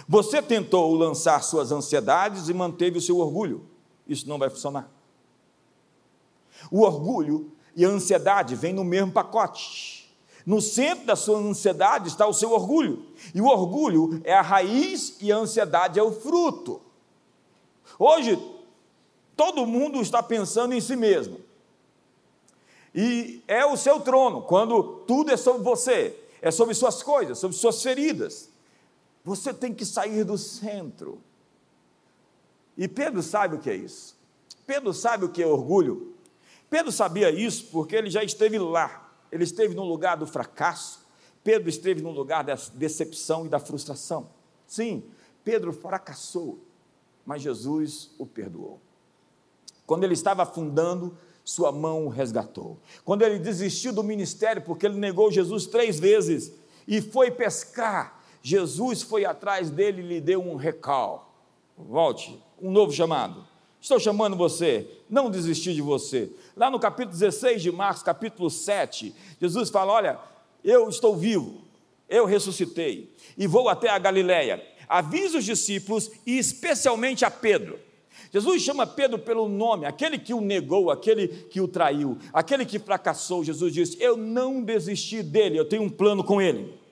Você 0.08 0.42
tentou 0.42 0.94
lançar 0.94 1.42
suas 1.44 1.72
ansiedades 1.72 2.50
e 2.50 2.54
manteve 2.54 2.98
o 2.98 3.02
seu 3.02 3.18
orgulho. 3.18 3.66
Isso 4.08 4.28
não 4.28 4.38
vai 4.38 4.50
funcionar. 4.50 4.90
O 6.70 6.82
orgulho 6.82 7.52
e 7.76 7.86
a 7.86 7.90
ansiedade 7.90 8.56
vêm 8.56 8.74
no 8.74 8.84
mesmo 8.84 9.12
pacote. 9.12 10.14
No 10.46 10.62
centro 10.62 11.06
da 11.06 11.16
sua 11.16 11.40
ansiedade 11.40 12.08
está 12.08 12.28
o 12.28 12.34
seu 12.34 12.52
orgulho. 12.52 13.06
E 13.34 13.42
o 13.42 13.48
orgulho 13.48 14.22
é 14.24 14.34
a 14.34 14.42
raiz 14.42 15.18
e 15.22 15.32
a 15.32 15.38
ansiedade 15.38 16.00
é 16.00 16.04
o 16.04 16.12
fruto. 16.12 16.82
Hoje, 17.98 18.38
todo 19.36 19.66
mundo 19.66 20.02
está 20.02 20.22
pensando 20.22 20.74
em 20.74 20.82
si 20.82 20.96
mesmo. 20.96 21.40
E 22.94 23.44
é 23.48 23.66
o 23.66 23.76
seu 23.76 24.00
trono, 24.00 24.42
quando 24.44 25.02
tudo 25.06 25.32
é 25.32 25.36
sobre 25.36 25.64
você, 25.64 26.18
é 26.42 26.50
sobre 26.50 26.74
suas 26.74 27.04
coisas, 27.04 27.38
sobre 27.38 27.58
suas 27.58 27.82
feridas. 27.82 28.50
Você 29.26 29.52
tem 29.52 29.74
que 29.74 29.84
sair 29.84 30.24
do 30.24 30.38
centro. 30.38 31.20
E 32.78 32.88
Pedro 32.88 33.24
sabe 33.24 33.56
o 33.56 33.60
que 33.60 33.72
é 33.72 33.76
isso. 33.76 34.16
Pedro 34.68 34.94
sabe 34.94 35.26
o 35.26 35.30
que 35.30 35.42
é 35.42 35.48
orgulho. 35.48 36.16
Pedro 36.70 36.92
sabia 36.92 37.32
isso 37.32 37.66
porque 37.72 37.96
ele 37.96 38.10
já 38.10 38.24
esteve 38.24 38.60
lá. 38.60 39.12
Ele 39.32 39.44
esteve 39.44 39.74
no 39.74 39.84
lugar 39.84 40.16
do 40.16 40.28
fracasso. 40.28 41.04
Pedro 41.44 41.68
esteve 41.68 42.02
no 42.02 42.12
lugar 42.12 42.44
da 42.44 42.56
decepção 42.76 43.48
e 43.48 43.50
da 43.50 43.60
frustração. 43.60 44.30
Sim, 44.68 45.04
Pedro 45.44 45.74
fracassou, 45.74 46.60
mas 47.26 47.42
Jesus 47.42 48.12
o 48.18 48.26
perdoou. 48.26 48.80
Quando 49.88 50.04
ele 50.04 50.14
estava 50.14 50.44
afundando, 50.44 51.18
sua 51.44 51.72
mão 51.72 52.06
o 52.06 52.10
resgatou. 52.10 52.80
Quando 53.04 53.22
ele 53.22 53.40
desistiu 53.40 53.94
do 53.94 54.04
ministério, 54.04 54.62
porque 54.62 54.86
ele 54.86 54.98
negou 54.98 55.32
Jesus 55.32 55.68
três 55.68 56.00
vezes 56.00 56.52
e 56.88 57.02
foi 57.02 57.30
pescar, 57.30 58.24
Jesus 58.46 59.02
foi 59.02 59.26
atrás 59.26 59.72
dele 59.72 60.04
e 60.04 60.06
lhe 60.06 60.22
deu 60.22 60.40
um 60.40 60.56
recal. 60.56 61.36
Volte, 61.76 62.40
um 62.62 62.70
novo 62.70 62.92
chamado. 62.94 63.44
Estou 63.82 64.00
chamando 64.00 64.36
você, 64.36 64.88
não 65.10 65.32
desistir 65.32 65.74
de 65.74 65.82
você. 65.82 66.30
Lá 66.56 66.70
no 66.70 66.80
capítulo 66.80 67.18
16 67.18 67.60
de 67.60 67.72
Marcos, 67.72 68.04
capítulo 68.04 68.52
7, 68.52 69.16
Jesus 69.42 69.72
fala: 69.72 69.94
Olha, 69.94 70.20
eu 70.64 70.88
estou 70.88 71.16
vivo, 71.16 71.60
eu 72.08 72.28
ressuscitei 72.28 73.16
e 73.36 73.48
vou 73.48 73.68
até 73.68 73.90
a 73.90 73.98
Galileia. 73.98 74.64
Avisa 74.88 75.40
os 75.40 75.46
discípulos 75.46 76.12
e 76.24 76.38
especialmente 76.38 77.26
a 77.26 77.32
Pedro. 77.32 77.80
Jesus 78.32 78.62
chama 78.62 78.86
Pedro 78.86 79.18
pelo 79.18 79.50
nome, 79.50 79.88
aquele 79.88 80.20
que 80.20 80.36
o 80.36 80.40
negou, 80.40 80.92
aquele 80.92 81.28
que 81.28 81.60
o 81.60 81.68
traiu, 81.68 82.20
aquele 82.32 82.64
que 82.64 82.78
fracassou. 82.78 83.44
Jesus 83.44 83.74
disse: 83.74 83.98
Eu 84.00 84.16
não 84.16 84.62
desisti 84.62 85.24
dele, 85.24 85.58
eu 85.58 85.66
tenho 85.66 85.82
um 85.82 85.90
plano 85.90 86.24
com 86.24 86.40
ele. 86.40 86.85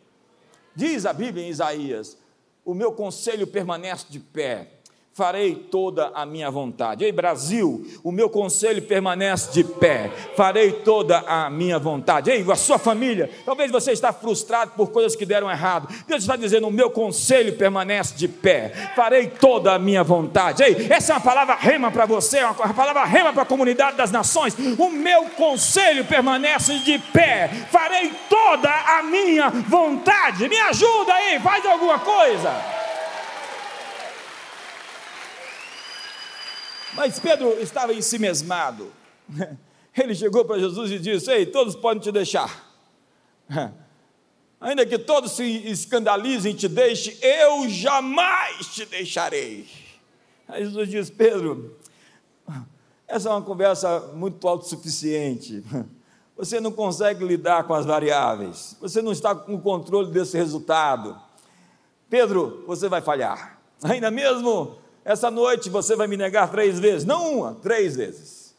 Diz 0.76 1.06
a 1.06 1.14
Bíblia 1.14 1.46
em 1.46 1.50
Isaías: 1.50 2.18
O 2.66 2.74
meu 2.74 2.92
conselho 2.92 3.48
permanece 3.48 4.06
de 4.10 4.20
pé, 4.20 4.80
farei 5.14 5.54
toda 5.54 6.12
a 6.16 6.26
minha 6.26 6.50
vontade. 6.50 7.06
Ei, 7.06 7.12
Brasil, 7.12 7.86
o 8.04 8.12
meu 8.12 8.30
conselho 8.30 8.82
permanece 8.82 9.52
de 9.52 9.64
pé, 9.64 10.12
farei 10.36 10.72
toda 10.72 11.20
a 11.20 11.52
minha 11.52 11.78
vontade. 11.78 12.32
Ei, 12.32 12.44
a 12.52 12.56
sua 12.56 12.80
família, 12.80 13.30
talvez 13.46 13.72
você 13.72 13.92
está 13.92 14.12
frustrado 14.12 14.72
por 14.76 14.90
coisas 14.90 15.16
que 15.16 15.26
deram 15.26 15.52
errado. 15.52 15.88
Deus 16.08 16.24
está 16.24 16.36
dizendo: 16.36 16.68
o 16.68 16.72
meu 16.72 16.90
conselho 16.90 17.56
permanece 17.56 18.16
de 18.16 18.28
pé, 18.28 18.92
farei 18.96 19.28
toda 19.28 19.74
a 19.74 19.80
minha 19.80 20.04
vontade. 20.04 20.64
Ei, 20.64 20.88
essa 20.90 21.14
é 21.14 21.16
uma 21.16 21.22
palavra 21.22 21.56
rema 21.56 21.92
para 21.92 22.08
você, 22.08 22.40
é 22.40 22.48
uma 22.48 22.74
palavra 22.74 23.04
rema 23.06 23.32
para 23.32 23.44
a 23.44 23.46
comunidade 23.46 23.96
das 23.96 24.12
nações. 24.12 24.56
O 24.80 24.90
meu 24.90 25.26
conselho 25.38 26.06
permanece 26.06 26.80
de 26.80 26.98
pé, 26.98 27.50
farei 27.72 28.12
toda 28.28 28.70
a 28.70 29.04
minha 29.04 29.50
vontade. 29.50 30.50
Me 30.50 30.60
ajuda 30.60 31.14
aí, 31.14 31.40
faz 31.40 31.64
alguma 31.68 32.00
coisa. 32.00 32.83
Mas 36.96 37.20
Pedro 37.20 37.60
estava 37.60 37.94
ensimesmado. 37.94 38.92
Ele 39.98 40.16
chegou 40.16 40.46
para 40.46 40.60
Jesus 40.60 40.92
e 40.92 41.00
disse: 41.00 41.32
Ei, 41.32 41.46
todos 41.46 41.76
podem 41.76 42.02
te 42.02 42.12
deixar. 42.12 42.72
Ainda 44.60 44.86
que 44.86 44.98
todos 44.98 45.34
se 45.34 45.44
escandalizem 45.44 46.54
e 46.54 46.56
te 46.56 46.68
deixem, 46.68 47.18
eu 47.22 47.68
jamais 47.70 48.68
te 48.68 48.86
deixarei. 48.86 49.68
Aí 50.48 50.66
Jesus 50.66 50.90
diz: 50.90 51.10
Pedro, 51.10 51.78
essa 53.08 53.30
é 53.30 53.32
uma 53.32 53.42
conversa 53.42 54.00
muito 54.14 54.48
autossuficiente. 54.48 55.64
Você 56.36 56.60
não 56.60 56.72
consegue 56.72 57.24
lidar 57.24 57.66
com 57.66 57.76
as 57.76 57.86
variáveis. 57.86 58.76
Você 58.82 59.02
não 59.02 59.12
está 59.12 59.36
com 59.36 59.54
o 59.54 59.62
controle 59.62 60.12
desse 60.12 60.36
resultado. 60.36 61.16
Pedro, 62.10 62.64
você 62.66 62.90
vai 62.90 63.02
falhar. 63.02 63.60
Ainda 63.84 64.10
mesmo 64.10 64.78
essa 65.06 65.30
noite 65.30 65.70
você 65.70 65.96
vai 65.96 66.08
me 66.08 66.18
negar 66.18 66.50
três 66.50 66.80
vezes, 66.80 67.06
não 67.06 67.40
uma, 67.40 67.56
três 67.56 67.96
vezes. 67.96 68.56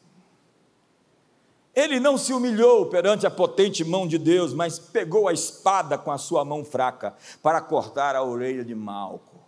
Ele 1.74 1.98
não 1.98 2.16
se 2.16 2.32
humilhou 2.32 2.86
perante 2.86 3.26
a 3.26 3.30
potente 3.30 3.84
mão 3.84 4.06
de 4.06 4.16
Deus, 4.16 4.54
mas 4.54 4.78
pegou 4.78 5.26
a 5.26 5.32
espada 5.32 5.98
com 5.98 6.12
a 6.12 6.18
sua 6.18 6.44
mão 6.44 6.64
fraca 6.64 7.16
para 7.42 7.60
cortar 7.60 8.14
a 8.14 8.22
orelha 8.22 8.64
de 8.64 8.74
Malco. 8.74 9.42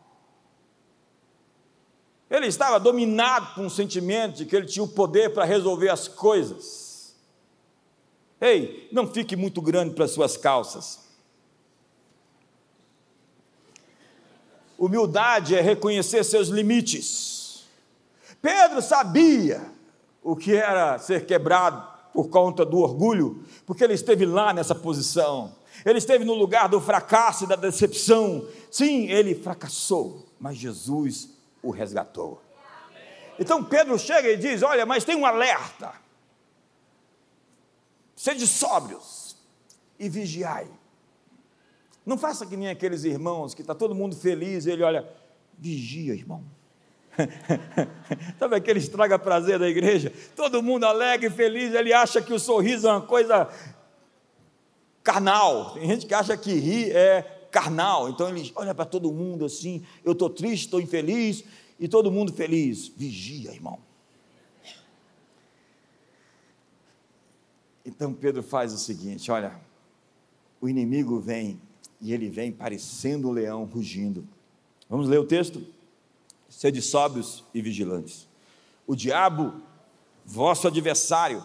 Ele 2.28 2.46
estava 2.46 2.80
dominado 2.80 3.54
por 3.54 3.64
um 3.64 3.70
sentimento 3.70 4.38
de 4.38 4.46
que 4.46 4.56
ele 4.56 4.66
tinha 4.66 4.82
o 4.82 4.88
poder 4.88 5.32
para 5.32 5.44
resolver 5.44 5.88
as 5.88 6.09
coisas. 6.09 7.14
Ei, 8.40 8.88
não 8.90 9.06
fique 9.06 9.37
muito 9.37 9.62
grande 9.62 9.94
para 9.94 10.09
suas 10.09 10.37
calças. 10.37 11.05
Humildade 14.78 15.54
é 15.54 15.60
reconhecer 15.60 16.22
seus 16.24 16.48
limites. 16.48 17.64
Pedro 18.42 18.82
sabia 18.82 19.62
o 20.22 20.36
que 20.36 20.54
era 20.54 20.98
ser 20.98 21.24
quebrado 21.24 21.86
por 22.12 22.28
conta 22.28 22.64
do 22.64 22.78
orgulho, 22.78 23.44
porque 23.66 23.84
ele 23.84 23.94
esteve 23.94 24.26
lá 24.26 24.52
nessa 24.52 24.74
posição. 24.74 25.54
Ele 25.84 25.98
esteve 25.98 26.24
no 26.24 26.34
lugar 26.34 26.68
do 26.68 26.80
fracasso 26.80 27.44
e 27.44 27.46
da 27.46 27.56
decepção. 27.56 28.46
Sim, 28.70 29.08
ele 29.08 29.34
fracassou, 29.34 30.26
mas 30.40 30.56
Jesus 30.56 31.30
o 31.62 31.70
resgatou. 31.70 32.42
Então 33.38 33.62
Pedro 33.62 33.98
chega 33.98 34.30
e 34.30 34.36
diz: 34.36 34.62
Olha, 34.62 34.86
mas 34.86 35.04
tem 35.04 35.16
um 35.16 35.26
alerta. 35.26 35.92
Sede 38.14 38.46
sóbrios 38.46 39.36
e 39.98 40.08
vigiai. 40.08 40.66
Não 42.06 42.16
faça 42.16 42.46
que 42.46 42.56
nem 42.56 42.68
aqueles 42.68 43.02
irmãos 43.02 43.52
que 43.52 43.62
está 43.62 43.74
todo 43.74 43.92
mundo 43.92 44.14
feliz, 44.14 44.64
e 44.64 44.70
ele 44.70 44.84
olha, 44.84 45.06
vigia, 45.58 46.14
irmão. 46.14 46.44
Sabe 48.38 48.54
aquele 48.54 48.78
estraga 48.78 49.18
prazer 49.18 49.58
da 49.58 49.68
igreja? 49.68 50.12
Todo 50.36 50.62
mundo 50.62 50.84
alegre, 50.84 51.28
feliz, 51.30 51.74
ele 51.74 51.92
acha 51.92 52.22
que 52.22 52.32
o 52.32 52.38
sorriso 52.38 52.86
é 52.86 52.92
uma 52.92 53.00
coisa 53.00 53.50
carnal. 55.02 55.74
Tem 55.74 55.88
gente 55.88 56.06
que 56.06 56.14
acha 56.14 56.36
que 56.36 56.52
rir 56.52 56.94
é 56.94 57.22
carnal. 57.50 58.08
Então 58.08 58.28
ele 58.28 58.52
olha 58.54 58.72
para 58.72 58.84
todo 58.84 59.10
mundo 59.10 59.44
assim, 59.44 59.84
eu 60.04 60.12
estou 60.12 60.30
triste, 60.30 60.66
estou 60.66 60.80
infeliz, 60.80 61.42
e 61.80 61.88
todo 61.88 62.12
mundo 62.12 62.32
feliz. 62.32 62.86
Vigia, 62.86 63.52
irmão. 63.52 63.80
Então 67.84 68.12
Pedro 68.12 68.44
faz 68.44 68.72
o 68.72 68.78
seguinte: 68.78 69.30
olha, 69.30 69.60
o 70.60 70.68
inimigo 70.68 71.18
vem 71.18 71.60
e 72.00 72.12
ele 72.12 72.28
vem 72.28 72.52
parecendo 72.52 73.28
um 73.28 73.32
leão 73.32 73.64
rugindo. 73.64 74.26
Vamos 74.88 75.09
ler 75.09 75.18
o 75.18 75.26
texto? 75.26 75.64
Sede 76.48 76.80
sóbrios 76.80 77.44
e 77.52 77.61
vigilantes. 77.61 78.28
O 78.87 78.94
diabo, 78.94 79.61
vosso 80.24 80.68
adversário, 80.68 81.42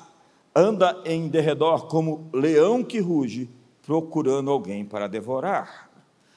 anda 0.56 1.02
em 1.06 1.28
derredor 1.28 1.88
como 1.88 2.30
leão 2.34 2.84
que 2.84 3.00
ruge, 3.00 3.50
procurando 3.82 4.52
alguém 4.52 4.86
para 4.86 5.08
devorar. 5.08 5.90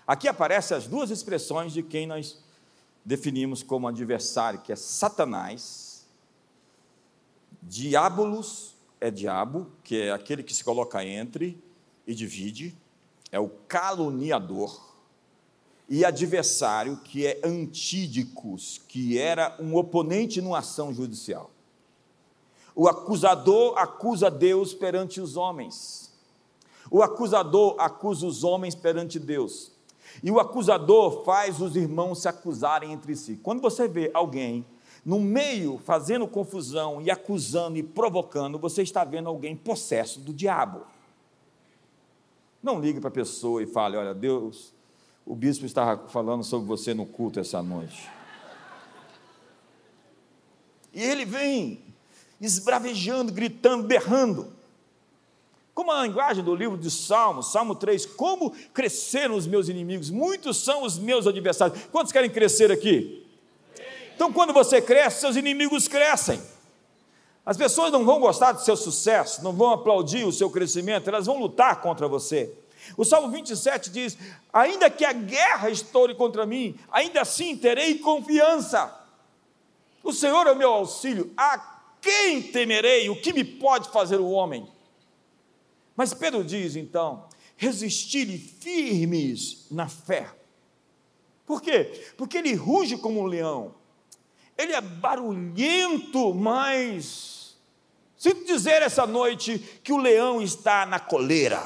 Aqui 0.07 0.29
aparecem 0.29 0.77
as 0.77 0.87
duas 0.87 1.11
expressões 1.11 1.73
de 1.73 1.83
quem 1.83 2.07
nós 2.07 2.43
definimos 3.05 3.63
como 3.63 3.87
adversário, 3.87 4.61
que 4.61 4.73
é 4.73 4.77
Satanás. 4.77 6.07
Diabolos 7.63 8.75
é 9.01 9.11
diabo, 9.11 9.71
que 9.83 10.01
é 10.01 10.13
aquele 10.13 10.43
que 10.43 10.55
se 10.55 10.65
coloca 10.65 11.05
entre 11.05 11.63
e 12.07 12.15
divide 12.15 12.77
é 13.35 13.41
o 13.41 13.49
caluniador, 13.67 14.81
e 15.89 16.05
adversário, 16.05 16.99
que 16.99 17.27
é 17.27 17.41
Antídicos, 17.43 18.81
que 18.87 19.19
era 19.19 19.57
um 19.59 19.75
oponente 19.75 20.41
numa 20.41 20.59
ação 20.59 20.95
judicial. 20.95 21.51
O 22.77 22.87
acusador 22.87 23.77
acusa 23.77 24.31
Deus 24.31 24.73
perante 24.73 25.21
os 25.21 25.37
homens. 25.37 26.13
O 26.89 27.03
acusador 27.03 27.75
acusa 27.81 28.25
os 28.25 28.45
homens 28.45 28.77
perante 28.77 29.19
Deus. 29.19 29.73
E 30.23 30.31
o 30.31 30.39
acusador 30.39 31.25
faz 31.25 31.61
os 31.61 31.75
irmãos 31.75 32.23
se 32.23 32.29
acusarem 32.29 32.93
entre 32.93 33.17
si. 33.17 33.41
Quando 33.43 33.61
você 33.61 33.89
vê 33.89 34.13
alguém 34.15 34.65
no 35.05 35.19
meio 35.19 35.81
fazendo 35.85 36.29
confusão 36.29 37.03
e 37.03 37.11
acusando 37.11 37.77
e 37.77 37.83
provocando, 37.83 38.61
você 38.61 38.83
está 38.83 39.03
vendo 39.03 39.29
alguém 39.29 39.57
possesso 39.57 40.21
do 40.21 40.33
diabo. 40.33 40.94
Não 42.65 42.81
ligue 42.81 42.99
para 42.99 43.09
a 43.09 43.13
pessoa 43.13 43.63
e 43.63 43.67
fale: 43.67 43.95
Olha, 43.95 44.15
Deus, 44.15 44.73
o 45.27 45.35
bispo 45.35 45.67
estava 45.67 46.09
falando 46.09 46.43
sobre 46.43 46.67
você 46.67 46.95
no 46.95 47.05
culto 47.05 47.39
essa 47.39 47.63
noite. 47.63 48.09
E 50.91 51.03
ele 51.03 51.27
vem 51.27 51.85
esbravejando, 52.41 53.31
gritando, 53.31 53.87
berrando. 53.87 54.51
Como 55.75 55.93
a 55.93 56.07
linguagem 56.07 56.43
do 56.43 56.55
livro 56.55 56.79
de 56.79 56.91
Salmos, 56.91 57.53
Salmo 57.53 57.75
3, 57.75 58.07
como 58.07 58.53
cresceram 58.73 59.35
os 59.35 59.47
meus 59.47 59.69
inimigos? 59.69 60.09
Muitos 60.09 60.57
são 60.57 60.85
os 60.85 60.99
meus 60.99 61.27
adversários. 61.27 61.79
Quantos 61.93 62.13
querem 62.13 62.31
crescer 62.31 62.73
aqui? 62.73 63.27
Então, 64.15 64.33
quando 64.33 64.55
você 64.55 64.81
cresce, 64.81 65.21
seus 65.21 65.37
inimigos 65.37 65.87
crescem. 65.87 66.41
As 67.45 67.57
pessoas 67.57 67.93
não 67.93 68.05
vão 68.05 68.21
gostar 68.21 68.53
do 68.53 68.63
seu 68.63 68.77
sucesso, 68.77 69.45
não 69.45 69.53
vão 69.53 69.71
aplaudir 69.71 70.25
o 70.25 70.33
seu 70.33 70.49
crescimento, 70.49 71.09
elas 71.09 71.27
vão 71.27 71.39
lutar 71.39 71.81
contra 71.81 72.09
você. 72.09 72.53
O 72.97 73.05
Salmo 73.05 73.31
27 73.31 73.91
diz: 73.91 74.17
Ainda 74.53 74.89
que 74.89 75.05
a 75.05 75.13
guerra 75.13 75.71
estoure 75.71 76.15
contra 76.15 76.47
mim, 76.47 76.79
ainda 76.91 77.21
assim 77.21 77.57
terei 77.57 77.99
confiança. 77.99 78.93
O 80.03 80.13
Senhor 80.13 80.47
é 80.47 80.53
o 80.53 80.57
meu 80.57 80.73
auxílio, 80.73 81.33
a 81.37 81.59
quem 82.01 82.43
temerei? 82.43 83.09
O 83.09 83.21
que 83.21 83.33
me 83.33 83.45
pode 83.45 83.89
fazer 83.89 84.21
o 84.21 84.31
homem? 84.31 84.69
Mas 85.97 86.13
Pedro 86.13 86.45
diz 86.45 86.77
então: 86.77 87.27
resistirem 87.57 88.39
firmes 88.39 89.67
na 89.71 89.89
fé. 89.89 90.31
Por 91.47 91.61
quê? 91.61 92.13
Porque 92.17 92.39
ele 92.39 92.55
ruge 92.55 92.97
como 92.97 93.21
um 93.21 93.27
leão, 93.27 93.75
ele 94.57 94.73
é 94.73 94.81
barulhento, 94.81 96.35
mas 96.35 97.35
Sinto 98.25 98.47
dizer 98.47 98.81
essa 98.81 99.07
noite 99.07 99.59
que 99.85 99.93
o 99.93 99.99
leão 99.99 100.41
está 100.41 100.87
na 100.87 100.99
coleira. 100.99 101.63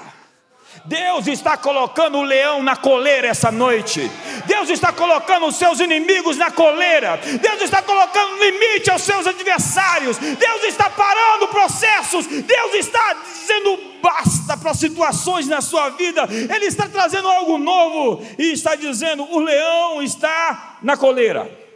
Deus 0.87 1.29
está 1.29 1.57
colocando 1.57 2.19
o 2.19 2.25
leão 2.25 2.65
na 2.65 2.75
coleira 2.75 3.29
essa 3.29 3.53
noite. 3.53 4.11
Deus 4.45 4.69
está 4.69 4.93
colocando 4.93 5.47
os 5.47 5.55
seus 5.55 5.79
inimigos 5.79 6.37
na 6.37 6.51
coleira. 6.51 7.17
Deus 7.41 7.63
está 7.63 7.81
colocando 7.81 8.43
limite 8.43 8.91
aos 8.91 9.03
seus 9.03 9.25
adversários. 9.29 10.19
Deus 10.19 10.65
está 10.65 10.91
parando 10.91 11.47
processos. 11.47 12.27
Deus 12.27 12.75
está 12.75 13.13
dizendo 13.13 13.79
basta 14.03 14.57
para 14.57 14.75
situações 14.75 15.47
na 15.47 15.61
sua 15.61 15.91
vida. 15.91 16.27
Ele 16.29 16.67
está 16.67 16.89
trazendo 16.89 17.29
algo 17.29 17.57
novo 17.57 18.27
e 18.37 18.51
está 18.51 18.75
dizendo: 18.75 19.23
o 19.31 19.39
leão 19.39 20.03
está 20.03 20.79
na 20.83 20.97
coleira. 20.97 21.68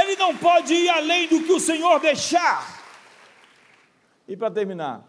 Ele 0.00 0.16
não 0.16 0.36
pode 0.36 0.72
ir 0.72 0.88
além 0.88 1.28
do 1.28 1.42
que 1.42 1.52
o 1.52 1.60
Senhor 1.60 2.00
deixar. 2.00 2.80
E 4.26 4.36
para 4.36 4.50
terminar, 4.50 5.06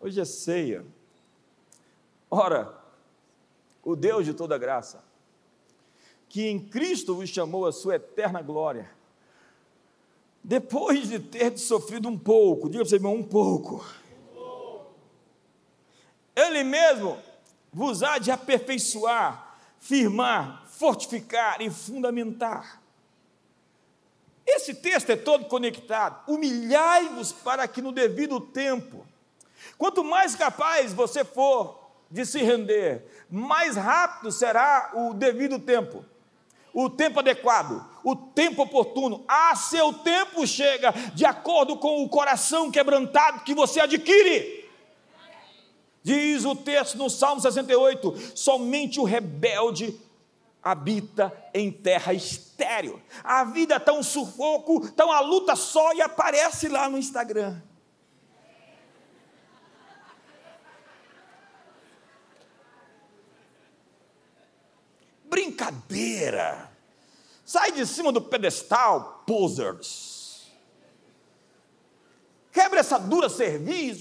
hoje 0.00 0.20
é 0.20 0.24
ceia. 0.24 0.84
Ora, 2.30 2.76
o 3.82 3.94
Deus 3.94 4.24
de 4.24 4.34
toda 4.34 4.58
graça, 4.58 5.04
que 6.28 6.48
em 6.48 6.58
Cristo 6.58 7.14
vos 7.14 7.28
chamou 7.28 7.66
a 7.66 7.72
sua 7.72 7.96
eterna 7.96 8.42
glória, 8.42 8.90
depois 10.42 11.08
de 11.08 11.20
ter 11.20 11.56
sofrido 11.56 12.08
um 12.08 12.18
pouco, 12.18 12.68
diga 12.68 12.82
para 12.82 12.90
você, 12.90 12.96
irmão, 12.96 13.14
um 13.14 13.22
pouco, 13.22 13.84
Ele 16.34 16.64
mesmo 16.64 17.18
vos 17.72 18.02
há 18.02 18.18
de 18.18 18.30
aperfeiçoar, 18.30 19.58
firmar, 19.78 20.63
fortificar 20.78 21.60
e 21.60 21.70
fundamentar. 21.70 22.82
Esse 24.46 24.74
texto 24.74 25.10
é 25.10 25.16
todo 25.16 25.46
conectado. 25.46 26.22
Humilhai-vos 26.30 27.32
para 27.32 27.66
que 27.66 27.80
no 27.80 27.92
devido 27.92 28.40
tempo, 28.40 29.06
quanto 29.78 30.04
mais 30.04 30.34
capaz 30.34 30.92
você 30.92 31.24
for 31.24 31.80
de 32.10 32.26
se 32.26 32.42
render, 32.42 33.04
mais 33.30 33.76
rápido 33.76 34.30
será 34.30 34.92
o 34.94 35.14
devido 35.14 35.58
tempo, 35.58 36.04
o 36.72 36.90
tempo 36.90 37.20
adequado, 37.20 37.84
o 38.02 38.14
tempo 38.14 38.62
oportuno. 38.62 39.24
A 39.26 39.56
seu 39.56 39.92
tempo 39.92 40.46
chega 40.46 40.92
de 41.14 41.24
acordo 41.24 41.76
com 41.78 42.02
o 42.02 42.08
coração 42.08 42.70
quebrantado 42.70 43.40
que 43.44 43.54
você 43.54 43.80
adquire. 43.80 44.64
Diz 46.02 46.44
o 46.44 46.54
texto 46.54 46.98
no 46.98 47.08
Salmo 47.08 47.40
68: 47.40 48.32
somente 48.34 49.00
o 49.00 49.04
rebelde 49.04 49.98
habita 50.64 51.32
em 51.52 51.70
terra 51.70 52.14
estéreo. 52.14 53.00
A 53.22 53.44
vida 53.44 53.76
está 53.76 53.92
um 53.92 54.02
sufoco, 54.02 54.86
está 54.86 55.04
uma 55.04 55.20
luta 55.20 55.54
só 55.54 55.92
e 55.92 56.00
aparece 56.00 56.68
lá 56.68 56.88
no 56.88 56.96
Instagram. 56.96 57.60
Brincadeira. 65.24 66.72
Sai 67.44 67.72
de 67.72 67.86
cima 67.86 68.10
do 68.10 68.22
pedestal, 68.22 69.22
posers. 69.26 70.50
Quebra 72.50 72.80
essa 72.80 72.98
dura 72.98 73.28
cerviz 73.28 74.00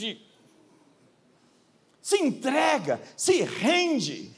se 2.03 2.17
entrega, 2.17 3.01
se 3.15 3.41
rende. 3.41 4.32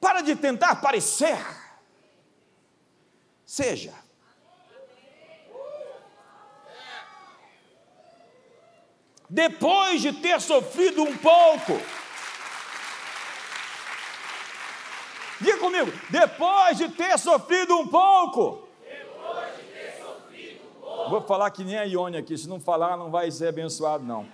Para 0.00 0.22
de 0.22 0.34
tentar 0.34 0.76
parecer. 0.76 1.38
Seja. 3.44 3.94
Depois 9.28 10.00
de 10.02 10.12
ter 10.14 10.40
sofrido 10.40 11.02
um 11.02 11.16
pouco, 11.16 11.80
Diga 15.40 15.56
comigo, 15.56 15.90
depois 16.10 16.76
de 16.76 16.88
ter 16.90 17.18
sofrido 17.18 17.74
um 17.78 17.88
pouco. 17.88 18.68
Depois 18.84 19.56
de 19.56 19.62
ter 19.62 19.96
sofrido 19.96 20.60
um 20.66 20.80
pouco. 20.80 21.10
Vou 21.10 21.22
falar 21.22 21.50
que 21.50 21.64
nem 21.64 21.78
a 21.78 21.84
Ione 21.84 22.18
aqui, 22.18 22.36
se 22.36 22.46
não 22.46 22.60
falar, 22.60 22.98
não 22.98 23.10
vai 23.10 23.30
ser 23.30 23.48
abençoado, 23.48 24.04
não. 24.04 24.28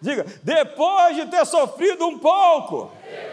Diga, 0.00 0.24
depois 0.42 1.16
de 1.16 1.26
ter 1.26 1.44
sofrido 1.44 2.06
um 2.06 2.18
pouco. 2.18 2.90
Depois 3.04 3.25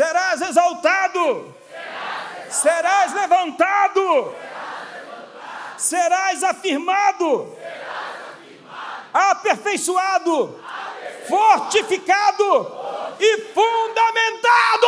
Serás 0.00 0.40
exaltado. 0.40 1.54
Serás, 2.48 3.12
levantado. 3.12 4.34
Serás, 5.76 6.42
afirmado. 6.42 7.54
Aperfeiçoado. 9.12 10.58
Fortificado 11.28 13.16
e 13.20 13.40
fundamentado. 13.52 14.86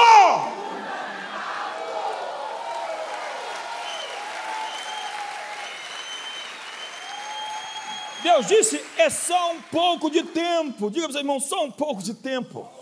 Deus 8.22 8.46
disse: 8.46 8.82
é 8.96 9.10
só 9.10 9.52
um 9.52 9.60
pouco 9.60 10.08
de 10.08 10.22
tempo. 10.22 10.90
Diga 10.90 11.06
para 11.06 11.10
os 11.10 11.16
irmãos, 11.16 11.44
só 11.44 11.62
um 11.64 11.70
pouco 11.70 12.02
de 12.02 12.14
tempo. 12.14 12.81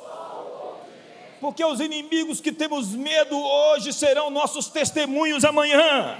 Porque 1.41 1.65
os 1.65 1.81
inimigos 1.81 2.41
que 2.41 2.53
temos 2.53 2.95
medo 2.95 3.37
hoje 3.37 3.93
serão 3.93 4.31
nossos 4.31 4.69
testemunhos 4.69 5.45
amanhã 5.45 6.19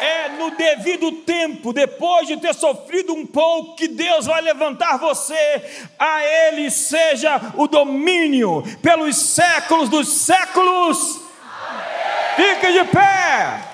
é 0.00 0.30
no 0.30 0.50
devido 0.52 1.12
tempo, 1.12 1.72
depois 1.72 2.26
de 2.26 2.38
ter 2.38 2.54
sofrido 2.54 3.12
um 3.12 3.26
pouco, 3.26 3.76
que 3.76 3.86
Deus 3.86 4.24
vai 4.24 4.40
levantar 4.40 4.96
você, 4.96 5.84
a 5.98 6.24
Ele 6.24 6.70
seja 6.70 7.52
o 7.54 7.68
domínio 7.68 8.62
pelos 8.82 9.14
séculos 9.16 9.90
dos 9.90 10.08
séculos. 10.08 11.20
Fique 12.34 12.72
de 12.72 12.84
pé. 12.86 13.69